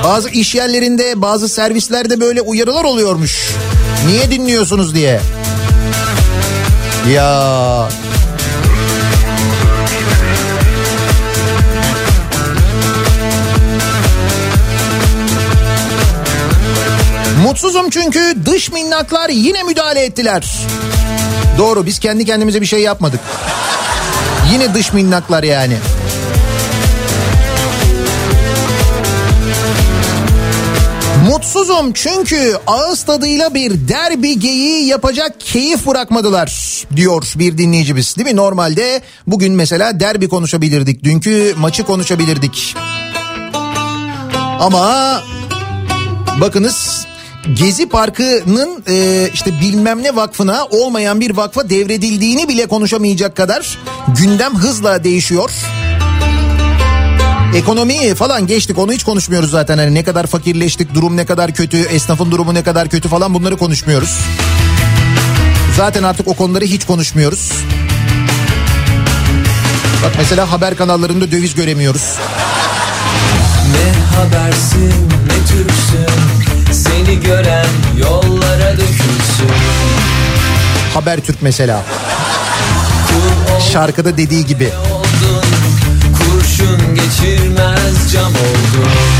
[0.04, 3.50] bazı iş yerlerinde bazı servislerde böyle uyarılar oluyormuş.
[4.06, 5.20] Niye dinliyorsunuz diye.
[7.12, 7.88] Ya
[17.42, 20.56] Mutsuzum çünkü dış minnaklar yine müdahale ettiler.
[21.58, 23.20] Doğru biz kendi kendimize bir şey yapmadık.
[24.52, 25.76] Yine dış minnaklar yani.
[31.30, 38.16] Mutsuzum çünkü ağız tadıyla bir derbi geyiği yapacak keyif bırakmadılar diyor bir dinleyicimiz.
[38.16, 38.36] Değil mi?
[38.36, 41.04] Normalde bugün mesela derbi konuşabilirdik.
[41.04, 42.76] Dünkü maçı konuşabilirdik.
[44.60, 45.20] Ama
[46.40, 47.06] bakınız
[47.54, 53.78] Gezi Parkı'nın e, işte bilmem ne vakfına olmayan bir vakfa devredildiğini bile konuşamayacak kadar
[54.08, 55.50] gündem hızla değişiyor.
[57.54, 59.78] Ekonomiyi falan geçtik onu hiç konuşmuyoruz zaten.
[59.78, 63.56] Hani ne kadar fakirleştik, durum ne kadar kötü, esnafın durumu ne kadar kötü falan bunları
[63.56, 64.18] konuşmuyoruz.
[65.76, 67.52] Zaten artık o konuları hiç konuşmuyoruz.
[70.04, 72.16] Bak mesela haber kanallarında döviz göremiyoruz.
[73.72, 76.31] Ne habersin ne Türksün
[77.12, 77.66] Seni gören
[77.98, 79.50] yollara dökülsün
[80.94, 81.82] Habertürk mesela.
[83.72, 84.68] Şarkıda dediği gibi.
[84.92, 85.44] Oldun
[86.18, 89.11] kurşun geçirmez cam oldun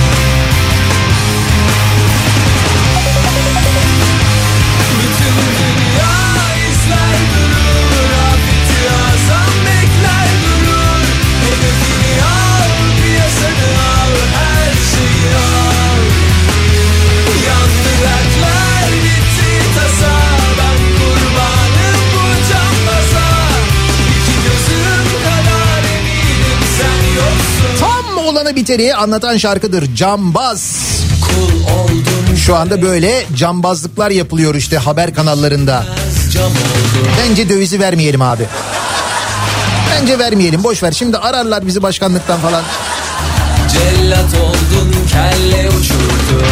[28.43, 29.95] başlarda biteri anlatan şarkıdır.
[29.95, 30.76] Cambaz.
[32.47, 35.84] Şu anda böyle cambazlıklar yapılıyor işte haber kanallarında.
[37.18, 38.47] Bence dövizi vermeyelim abi.
[39.90, 40.93] Bence vermeyelim boş ver.
[40.93, 42.62] Şimdi ararlar bizi başkanlıktan falan.
[43.72, 46.43] Cellat oldun kelle uçurdun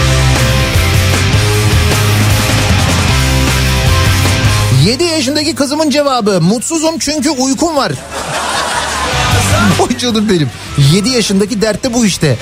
[4.85, 7.93] 7 yaşındaki kızımın cevabı mutsuzum çünkü uykum var.
[9.79, 9.89] Oy
[10.29, 10.51] benim.
[10.93, 12.37] 7 yaşındaki dertte bu işte.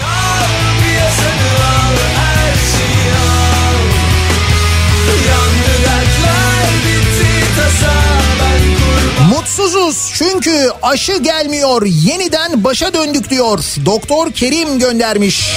[9.30, 11.82] Mutsuzuz çünkü aşı gelmiyor.
[11.86, 13.58] Yeniden başa döndük diyor.
[13.84, 15.50] Doktor Kerim göndermiş.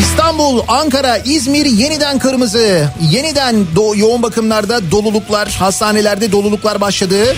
[0.00, 2.88] İstanbul, Ankara, İzmir yeniden kırmızı.
[3.10, 7.36] Yeniden do- yoğun bakımlarda doluluklar, hastanelerde doluluklar başladı.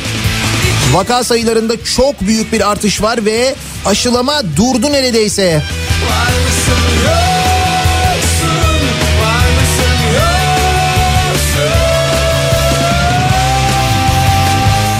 [0.92, 3.54] Vaka sayılarında çok büyük bir artış var ve
[3.86, 5.54] aşılama durdu neredeyse.
[5.54, 8.58] Var mısın yoksun
[9.22, 9.96] Var mısın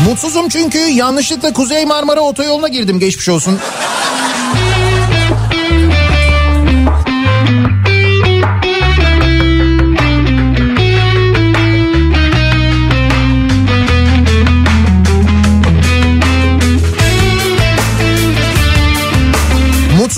[0.08, 3.58] Mutsuzum çünkü yanlışlıkla Kuzey Marmara Otoyolu'na girdim geçmiş olsun.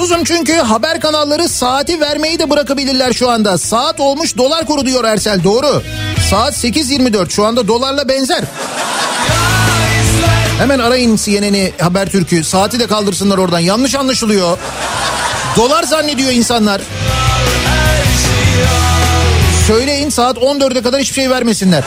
[0.09, 3.59] Mutsuzum çünkü haber kanalları saati vermeyi de bırakabilirler şu anda.
[3.59, 5.83] Saat olmuş dolar kuru diyor Ersel doğru.
[6.31, 8.45] Saat 8.24 şu anda dolarla benzer.
[10.59, 14.59] Hemen arayın CNN'i Habertürk'ü saati de kaldırsınlar oradan yanlış anlaşılıyor.
[15.57, 16.81] Dolar zannediyor insanlar.
[19.67, 21.85] Söyleyin saat 14'e kadar hiçbir şey vermesinler.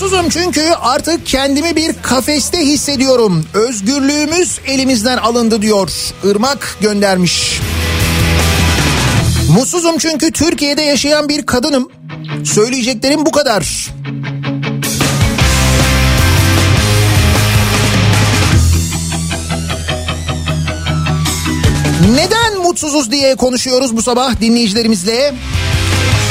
[0.00, 3.44] Mutsuzum çünkü artık kendimi bir kafeste hissediyorum.
[3.54, 5.90] Özgürlüğümüz elimizden alındı diyor.
[6.24, 7.60] Irmak göndermiş.
[9.54, 11.88] Mutsuzum çünkü Türkiye'de yaşayan bir kadınım.
[12.44, 13.88] Söyleyeceklerim bu kadar.
[22.14, 25.34] Neden mutsuzuz diye konuşuyoruz bu sabah dinleyicilerimizle.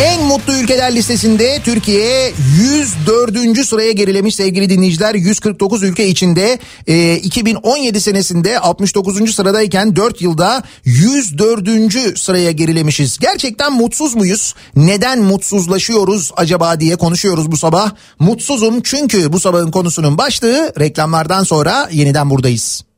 [0.03, 3.65] En mutlu ülkeler listesinde Türkiye 104.
[3.65, 5.15] sıraya gerilemiş sevgili dinleyiciler.
[5.15, 9.35] 149 ülke içinde e, 2017 senesinde 69.
[9.35, 12.19] sıradayken 4 yılda 104.
[12.19, 13.17] sıraya gerilemişiz.
[13.19, 14.55] Gerçekten mutsuz muyuz?
[14.75, 17.91] Neden mutsuzlaşıyoruz acaba diye konuşuyoruz bu sabah.
[18.19, 22.88] Mutsuzum çünkü bu sabahın konusunun başlığı reklamlardan sonra yeniden buradayız.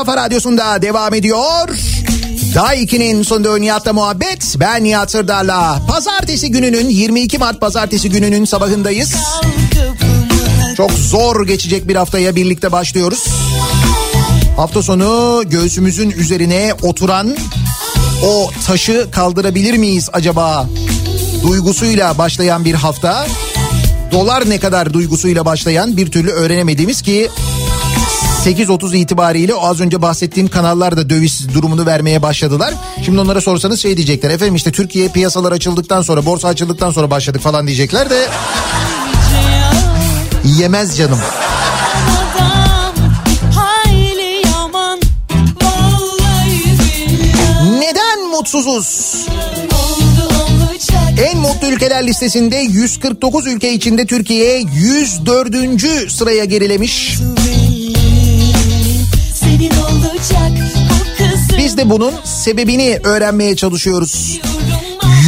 [0.00, 1.68] Kafa radyosunda devam ediyor.
[2.54, 4.56] Daha 2'nin sonunda Nihat'la muhabbet.
[4.60, 5.82] Ben Nihat Sırdar'la.
[5.88, 9.14] Pazartesi gününün 22 Mart pazartesi gününün sabahındayız.
[10.76, 13.26] Çok zor geçecek bir haftaya birlikte başlıyoruz.
[14.56, 17.36] Hafta sonu göğsümüzün üzerine oturan
[18.24, 20.66] o taşı kaldırabilir miyiz acaba?
[21.42, 23.26] Duygusuyla başlayan bir hafta.
[24.12, 27.30] Dolar ne kadar duygusuyla başlayan bir türlü öğrenemediğimiz ki
[28.44, 32.74] 8.30 itibariyle az önce bahsettiğim kanallar da döviz durumunu vermeye başladılar.
[33.04, 34.30] Şimdi onlara sorsanız şey diyecekler.
[34.30, 38.26] Efendim işte Türkiye piyasalar açıldıktan sonra borsa açıldıktan sonra başladık falan diyecekler de
[40.44, 41.18] yemez canım.
[47.78, 49.16] Neden mutsuzuz?
[51.24, 56.10] En mutlu ülkeler listesinde 149 ülke içinde Türkiye 104.
[56.10, 57.18] sıraya gerilemiş.
[61.70, 64.40] Biz de bunun sebebini öğrenmeye çalışıyoruz.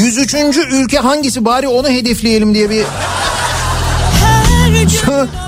[0.02, 0.35] 103.
[0.70, 2.85] ülke hangisi bari onu hedefleyelim diye bir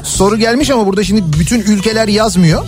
[0.04, 2.64] soru gelmiş ama burada şimdi bütün ülkeler yazmıyor.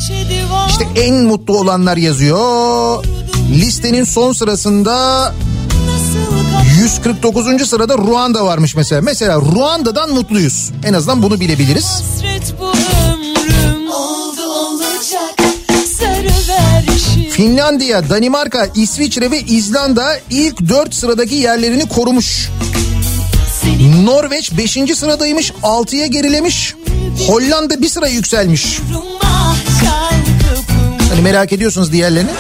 [0.69, 3.05] İşte en mutlu olanlar yazıyor.
[3.51, 5.23] Listenin son sırasında
[5.87, 7.69] nasıl 149.
[7.69, 9.03] sırada Ruanda varmış mesela.
[9.03, 10.71] Mesela Ruanda'dan mutluyuz.
[10.85, 12.03] En azından bunu bilebiliriz.
[17.37, 22.49] Finlandiya, Danimarka, İsviçre ve İzlanda ilk 4 sıradaki yerlerini korumuş.
[24.05, 24.79] Norveç 5.
[24.95, 26.75] sıradaymış 6'ya gerilemiş.
[27.27, 28.81] Hollanda bir sıra yükselmiş.
[31.09, 32.31] Hani merak ediyorsunuz diğerlerini.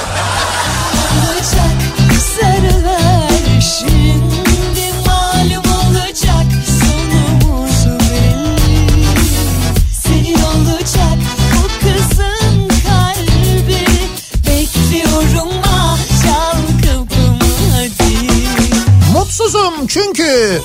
[19.88, 20.60] Çünkü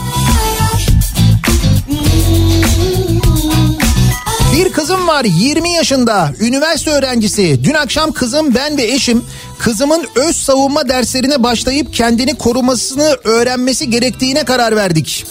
[4.54, 7.64] bir kızım var 20 yaşında üniversite öğrencisi.
[7.64, 9.24] Dün akşam kızım ben ve eşim
[9.60, 15.26] kızımın öz savunma derslerine başlayıp kendini korumasını öğrenmesi gerektiğine karar verdik.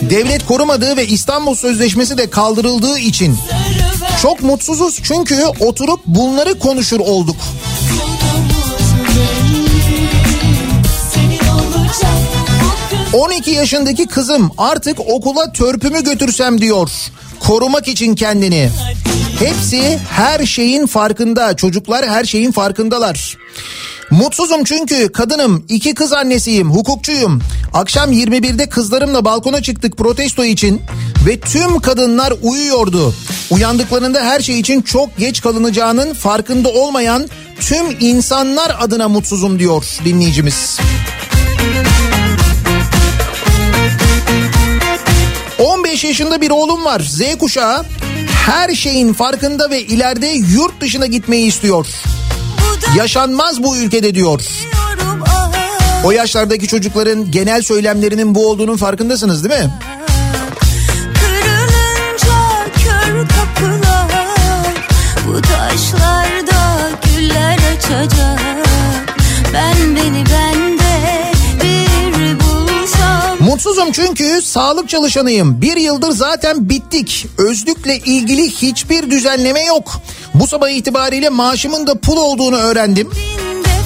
[0.00, 3.36] Devlet korumadığı ve İstanbul Sözleşmesi de kaldırıldığı için
[4.22, 7.36] çok mutsuzuz çünkü oturup bunları konuşur olduk.
[13.12, 16.90] 12 yaşındaki kızım artık okula törpümü götürsem diyor.
[17.40, 18.70] Korumak için kendini.
[19.38, 21.56] Hepsi her şeyin farkında.
[21.56, 23.36] Çocuklar her şeyin farkındalar.
[24.10, 27.40] Mutsuzum çünkü kadınım, iki kız annesiyim, hukukçuyum.
[27.74, 30.82] Akşam 21'de kızlarımla balkona çıktık protesto için
[31.26, 33.14] ve tüm kadınlar uyuyordu.
[33.50, 37.28] Uyandıklarında her şey için çok geç kalınacağının farkında olmayan
[37.60, 40.78] tüm insanlar adına mutsuzum diyor dinleyicimiz.
[45.90, 47.84] 15 yaşında bir oğlum var Z kuşağı
[48.46, 51.86] her şeyin farkında ve ileride yurt dışına gitmeyi istiyor.
[52.96, 54.40] Yaşanmaz bu ülkede diyor.
[56.04, 59.70] O yaşlardaki çocukların genel söylemlerinin bu olduğunun farkındasınız değil mi?
[65.42, 68.40] Taşlarda güller açacak
[69.54, 70.49] Ben beni bende
[73.60, 75.62] Mutsuzum çünkü sağlık çalışanıyım.
[75.62, 77.26] Bir yıldır zaten bittik.
[77.38, 80.00] Özlükle ilgili hiçbir düzenleme yok.
[80.34, 83.10] Bu sabah itibariyle maaşımın da pul olduğunu öğrendim.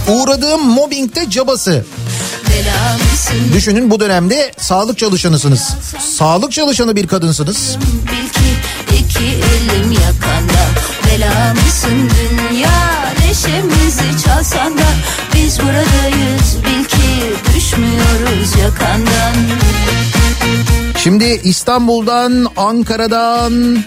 [0.08, 1.84] Uğradığım mobbingde cabası.
[3.54, 5.68] Düşünün bu dönemde sağlık çalışanısınız.
[6.18, 7.76] Sağlık çalışanı bir kadınsınız.
[7.78, 10.64] Bil ki iki elim yakanda
[11.06, 12.10] Belamısın
[12.50, 14.84] dünya neşemizi çalsan da
[15.44, 19.34] Biz buradayız bil ki düşmüyoruz yakandan
[21.02, 23.78] Şimdi İstanbul'dan, Ankara'dan,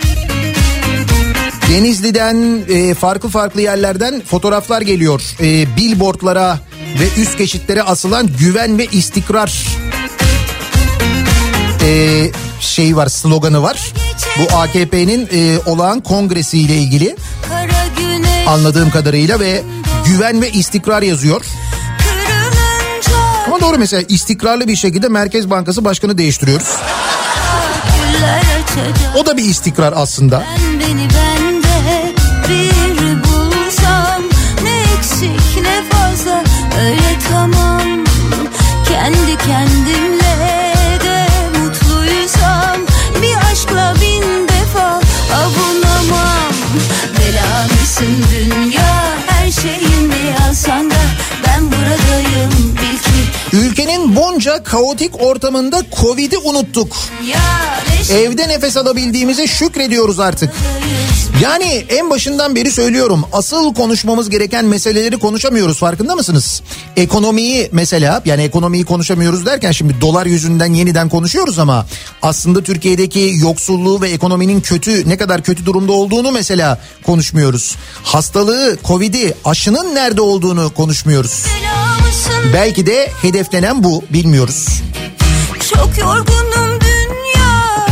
[1.69, 5.21] Denizli'den e, farklı farklı yerlerden fotoğraflar geliyor.
[5.39, 6.59] E, billboardlara
[6.99, 9.65] ve üst geçitlere asılan güven ve istikrar
[11.83, 12.23] e,
[12.59, 13.93] şey var sloganı var.
[14.39, 17.15] Bu AKP'nin e, olağan kongresiyle ilgili
[17.49, 17.56] Kara güneş
[18.47, 19.63] anladığım kadarıyla ve
[20.05, 21.45] güven ve istikrar yazıyor.
[23.47, 26.67] Ama doğru mesela istikrarlı bir şekilde Merkez Bankası Başkanı değiştiriyoruz.
[29.15, 30.43] O da bir istikrar aslında.
[30.57, 32.13] Ben beni bende
[32.49, 34.21] bir bulsam
[34.63, 36.43] Ne eksik ne fazla
[36.81, 38.05] öyle tamam
[38.89, 39.76] Kendi kendimle
[53.53, 56.97] Ülkenin bunca kaotik ortamında Covid'i unuttuk.
[58.11, 60.53] Evde nefes alabildiğimize şükrediyoruz artık.
[61.41, 66.61] Yani en başından beri söylüyorum asıl konuşmamız gereken meseleleri konuşamıyoruz farkında mısınız?
[66.95, 71.85] Ekonomiyi mesela yani ekonomiyi konuşamıyoruz derken şimdi dolar yüzünden yeniden konuşuyoruz ama
[72.21, 77.75] aslında Türkiye'deki yoksulluğu ve ekonominin kötü ne kadar kötü durumda olduğunu mesela konuşmuyoruz.
[78.03, 81.45] Hastalığı, Covid'i, aşının nerede olduğunu konuşmuyoruz.
[82.53, 84.81] Belki de hedeflenen bu bilmiyoruz.
[85.73, 87.85] Çok yorgunum dünya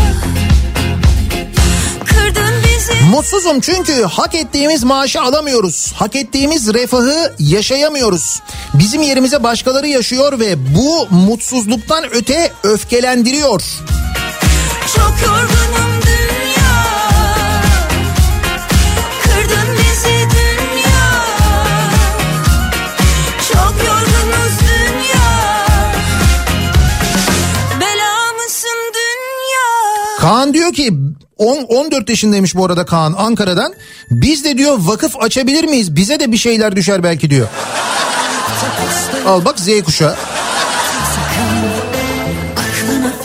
[2.06, 5.94] Kırdın bizi Mutsuzum çünkü hak ettiğimiz maaşı alamıyoruz.
[5.96, 8.42] Hak ettiğimiz refahı yaşayamıyoruz.
[8.74, 13.62] Bizim yerimize başkaları yaşıyor ve bu mutsuzluktan öte öfkelendiriyor.
[14.96, 15.85] Çok yorgunum
[30.26, 30.94] Kaan diyor ki
[31.38, 33.74] 10 14 yaşındaymış bu arada Kaan Ankara'dan.
[34.12, 35.96] Biz de diyor vakıf açabilir miyiz?
[35.96, 37.48] Bize de bir şeyler düşer belki diyor.
[39.28, 40.16] Al bak Z kuşağı.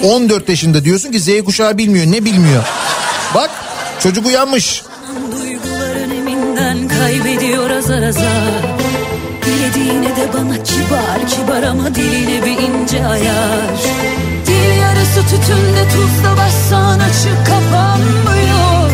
[0.04, 2.06] 14 yaşında diyorsun ki Z kuşağı bilmiyor.
[2.06, 2.64] Ne bilmiyor?
[3.34, 3.50] Bak
[4.00, 4.82] çocuk uyanmış.
[5.32, 8.52] Duygular öneminden kaybediyor azar azar
[9.44, 13.70] Dilediğine de bana kibar kibar ama diline bir ince ayar
[15.16, 18.90] Yarısı tütünde tuzla bassan açık kapanmıyor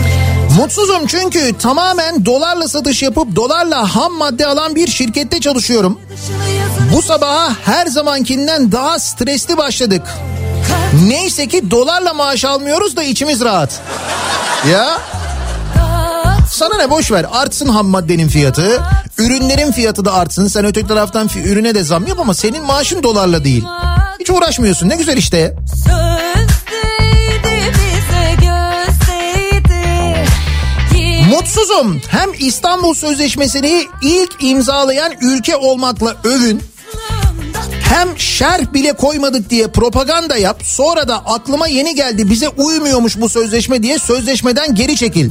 [0.59, 6.01] Mutsuzum çünkü tamamen dolarla satış yapıp dolarla ham madde alan bir şirkette çalışıyorum.
[6.95, 10.03] Bu sabaha her zamankinden daha stresli başladık.
[11.09, 13.81] Neyse ki dolarla maaş almıyoruz da içimiz rahat.
[14.71, 14.99] Ya
[16.51, 18.83] sana ne boş ver artsın ham maddenin fiyatı.
[19.19, 20.49] Ürünlerin fiyatı da artsın.
[20.49, 23.65] Sen öteki taraftan ürüne de zam yap ama senin maaşın dolarla değil.
[24.27, 25.55] Hiç uğraşmıyorsun ne güzel işte.
[31.31, 32.01] Mutsuzum.
[32.09, 36.62] Hem İstanbul Sözleşmesi'ni ilk imzalayan ülke olmakla övün.
[37.81, 40.61] Hem şerh bile koymadık diye propaganda yap.
[40.65, 45.31] Sonra da aklıma yeni geldi bize uymuyormuş bu sözleşme diye sözleşmeden geri çekil.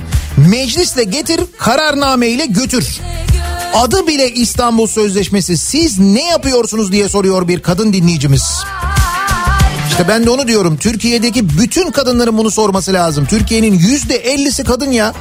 [0.49, 2.99] Meclisle getir kararname ile götür.
[3.73, 5.57] Adı bile İstanbul Sözleşmesi.
[5.57, 8.43] Siz ne yapıyorsunuz diye soruyor bir kadın dinleyicimiz.
[9.95, 10.77] İşte ben de onu diyorum.
[10.77, 13.25] Türkiye'deki bütün kadınların bunu sorması lazım.
[13.25, 15.13] Türkiye'nin yüzde ellisi kadın ya.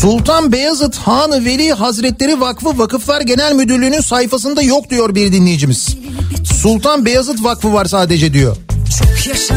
[0.00, 5.96] Sultan Beyazıt Hanı Veli Hazretleri Vakfı Vakıflar Genel Müdürlüğü'nün sayfasında yok diyor bir dinleyicimiz.
[6.44, 8.56] Sultan Beyazıt Vakfı var sadece diyor.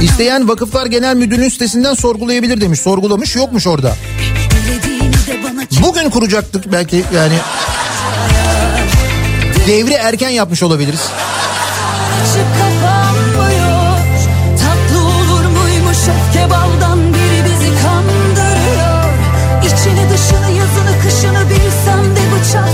[0.02, 2.80] İsteyen Vakıflar Genel Müdürlüğü sitesinden sorgulayabilir demiş.
[2.80, 3.96] Sorgulamış yokmuş orada.
[5.82, 7.36] Bugün kuracaktık belki yani.
[9.68, 11.02] Devri erken yapmış olabiliriz.
[19.66, 22.70] İçini dışını yazını kışını bilsem de bıçak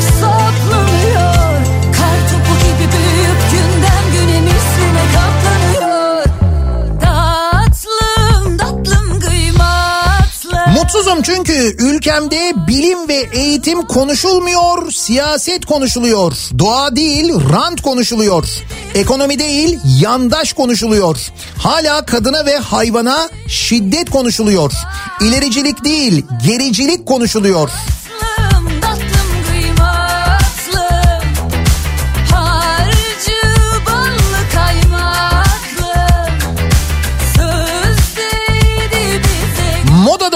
[10.74, 16.34] Mutsuzum çünkü ülkemde bilim ve eğitim konuşulmuyor, siyaset konuşuluyor.
[16.60, 18.48] Doğa değil, rant konuşuluyor.
[18.96, 21.18] Ekonomi değil, yandaş konuşuluyor.
[21.58, 24.74] Hala kadına ve hayvana şiddet konuşuluyor.
[25.22, 27.70] İlericilik değil, gericilik konuşuluyor.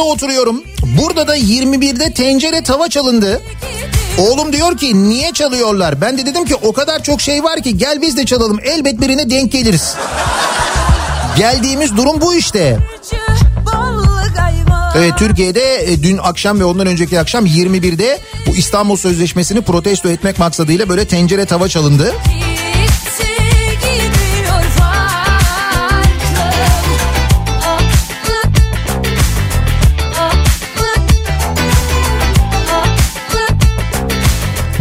[0.04, 0.64] Oturuyorum.
[1.02, 3.42] Burada da 21'de tencere tava çalındı.
[4.18, 6.02] Oğlum diyor ki niye çalıyorlar?
[6.02, 8.60] Ben de dedim ki o kadar çok şey var ki gel biz de çalalım.
[8.64, 9.96] Elbet birine denk geliriz.
[11.38, 12.78] Geldiğimiz durum bu işte.
[14.98, 20.40] Evet Türkiye'de e, dün akşam ve ondan önceki akşam 21'de bu İstanbul Sözleşmesi'ni protesto etmek
[20.40, 22.14] maksadıyla böyle tencere tava çalındı.
[22.26, 22.53] Gitti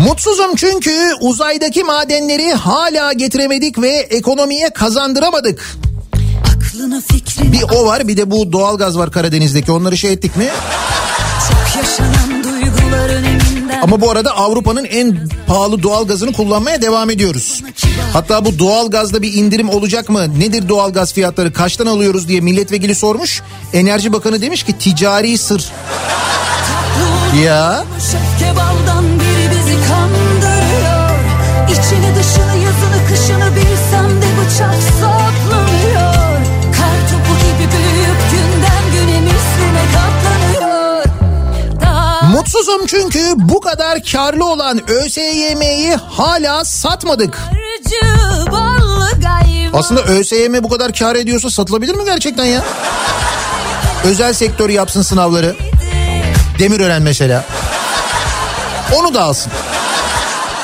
[0.04, 5.76] Mutsuzum çünkü uzaydaki madenleri hala getiremedik ve ekonomiye kazandıramadık.
[7.42, 10.48] Bir o var bir de bu doğalgaz var Karadeniz'deki onları şey ettik mi?
[13.82, 17.62] Ama bu arada Avrupa'nın en pahalı doğalgazını kullanmaya devam ediyoruz.
[18.12, 20.38] Hatta bu doğalgazda bir indirim olacak mı?
[20.40, 21.52] Nedir doğalgaz fiyatları?
[21.52, 23.42] Kaçtan alıyoruz diye milletvekili sormuş.
[23.72, 25.72] Enerji Bakanı demiş ki ticari sır.
[27.44, 27.84] Ya
[28.42, 29.11] Öfke baldan
[31.86, 36.36] İçini dışını yazını kışını bilsem de bıçak saplanıyor
[36.76, 41.04] Kar topu gibi büyüyüp günden güne misline katlanıyor
[41.80, 47.38] Daha mutsuzum çünkü bu kadar karlı olan ÖSYM'yi hala satmadık.
[49.72, 52.62] Aslında ÖSYM bu kadar kar ediyorsa satılabilir mi gerçekten ya?
[54.04, 55.56] Özel sektör yapsın sınavları.
[56.58, 57.44] Demirören mesela.
[58.96, 59.52] Onu da alsın.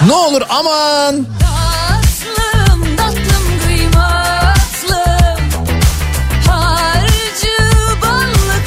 [0.07, 1.27] Ne olur aman.
[1.41, 3.49] Tatlım tatlım
[6.47, 7.57] Harcı
[8.03, 8.65] ballı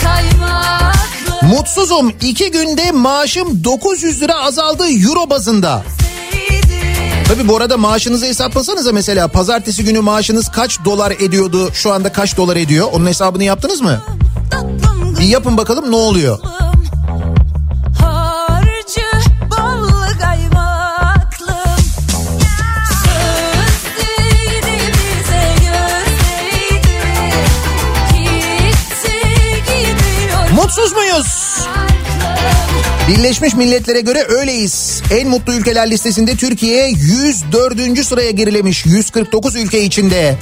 [1.56, 2.14] Mutsuzum.
[2.22, 5.84] iki günde maaşım 900 lira azaldı euro bazında.
[7.28, 12.38] Tabi bu arada maaşınızı hesaplasanıza mesela pazartesi günü maaşınız kaç dolar ediyordu şu anda kaç
[12.38, 14.02] dolar ediyor onun hesabını yaptınız mı?
[15.20, 16.40] Bir yapın bakalım ne oluyor?
[30.72, 31.57] Mutsuz muyuz?
[33.07, 35.02] Birleşmiş Milletler'e göre öyleyiz.
[35.11, 38.06] En mutlu ülkeler listesinde Türkiye 104.
[38.06, 40.38] sıraya gerilemiş 149 ülke içinde.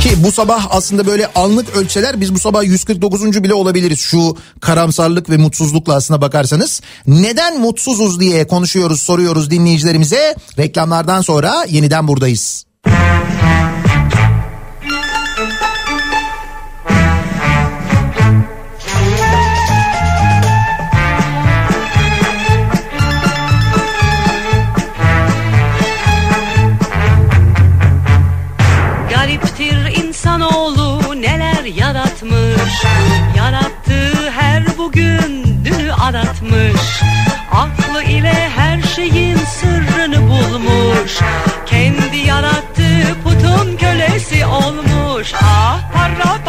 [0.00, 3.42] Ki bu sabah aslında böyle anlık ölçseler biz bu sabah 149.
[3.42, 6.80] bile olabiliriz şu karamsarlık ve mutsuzlukla aslına bakarsanız.
[7.06, 10.34] Neden mutsuzuz diye konuşuyoruz soruyoruz dinleyicilerimize.
[10.58, 12.64] Reklamlardan sonra yeniden buradayız.
[36.54, 37.02] Aratmış
[37.52, 41.18] Aklı ile her şeyin sırrını bulmuş.
[41.66, 45.32] Kendi yarattığı putun kölesi olmuş.
[45.42, 46.43] Ah para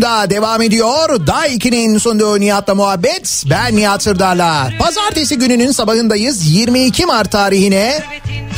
[0.00, 1.26] radyosunda devam ediyor.
[1.26, 3.44] Day 2'nin sunduğu Nihat'la muhabbet.
[3.50, 4.70] Ben Nihat Sırdar'la.
[4.78, 6.52] Pazartesi gününün sabahındayız.
[6.52, 8.02] 22 Mart tarihine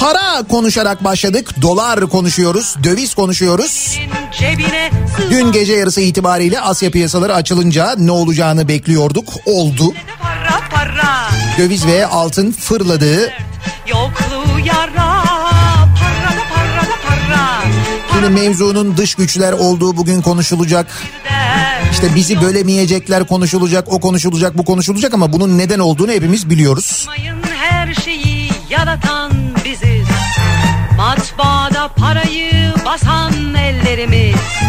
[0.01, 1.63] para konuşarak başladık.
[1.63, 3.99] Dolar konuşuyoruz, döviz konuşuyoruz.
[5.31, 9.29] Dün gece yarısı itibariyle Asya piyasaları açılınca ne olacağını bekliyorduk.
[9.47, 9.93] Oldu.
[11.59, 13.33] Döviz ve altın fırladı.
[13.87, 15.12] Yokluğu yara
[18.23, 20.87] Şimdi mevzunun dış güçler olduğu bugün konuşulacak.
[21.93, 27.09] İşte bizi bölemeyecekler konuşulacak, o konuşulacak, bu konuşulacak ama bunun neden olduğunu hepimiz biliyoruz.
[27.59, 29.33] Her şeyi yaratan
[29.65, 30.07] biziz
[30.97, 34.62] Matbaada parayı basan ellerimiz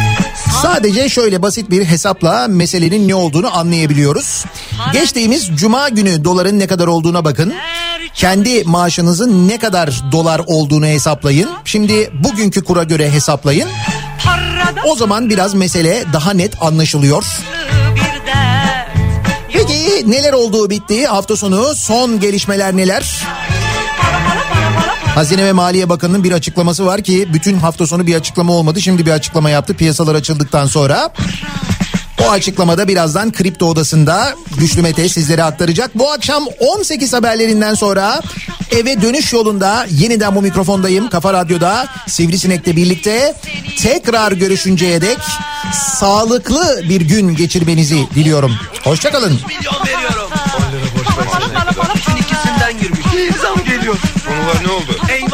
[0.61, 4.45] Sadece şöyle basit bir hesapla meselenin ne olduğunu anlayabiliyoruz.
[4.93, 7.53] Geçtiğimiz cuma günü doların ne kadar olduğuna bakın.
[8.13, 11.49] Kendi maaşınızın ne kadar dolar olduğunu hesaplayın.
[11.65, 13.69] Şimdi bugünkü kura göre hesaplayın.
[14.85, 17.25] O zaman biraz mesele daha net anlaşılıyor.
[19.53, 23.23] Peki neler olduğu bitti hafta sonu son gelişmeler neler?
[25.15, 28.81] Hazine ve Maliye Bakanı'nın bir açıklaması var ki bütün hafta sonu bir açıklama olmadı.
[28.81, 31.10] Şimdi bir açıklama yaptı piyasalar açıldıktan sonra.
[32.23, 35.91] O açıklamada birazdan Kripto Odası'nda Güçlü Mete sizlere aktaracak.
[35.95, 38.22] Bu akşam 18 haberlerinden sonra
[38.72, 41.10] eve dönüş yolunda yeniden bu mikrofondayım.
[41.10, 43.34] Kafa Radyo'da Sivrisinek'le birlikte
[43.81, 45.19] tekrar görüşünceye dek
[45.73, 48.56] sağlıklı bir gün geçirmenizi diliyorum.
[48.84, 49.40] Hoşçakalın.
[49.48, 50.31] Milyon veriyorum.
[50.68, 53.02] 10 lira boş versene.
[53.94, 54.82] Bonjour.
[55.22, 55.32] On voit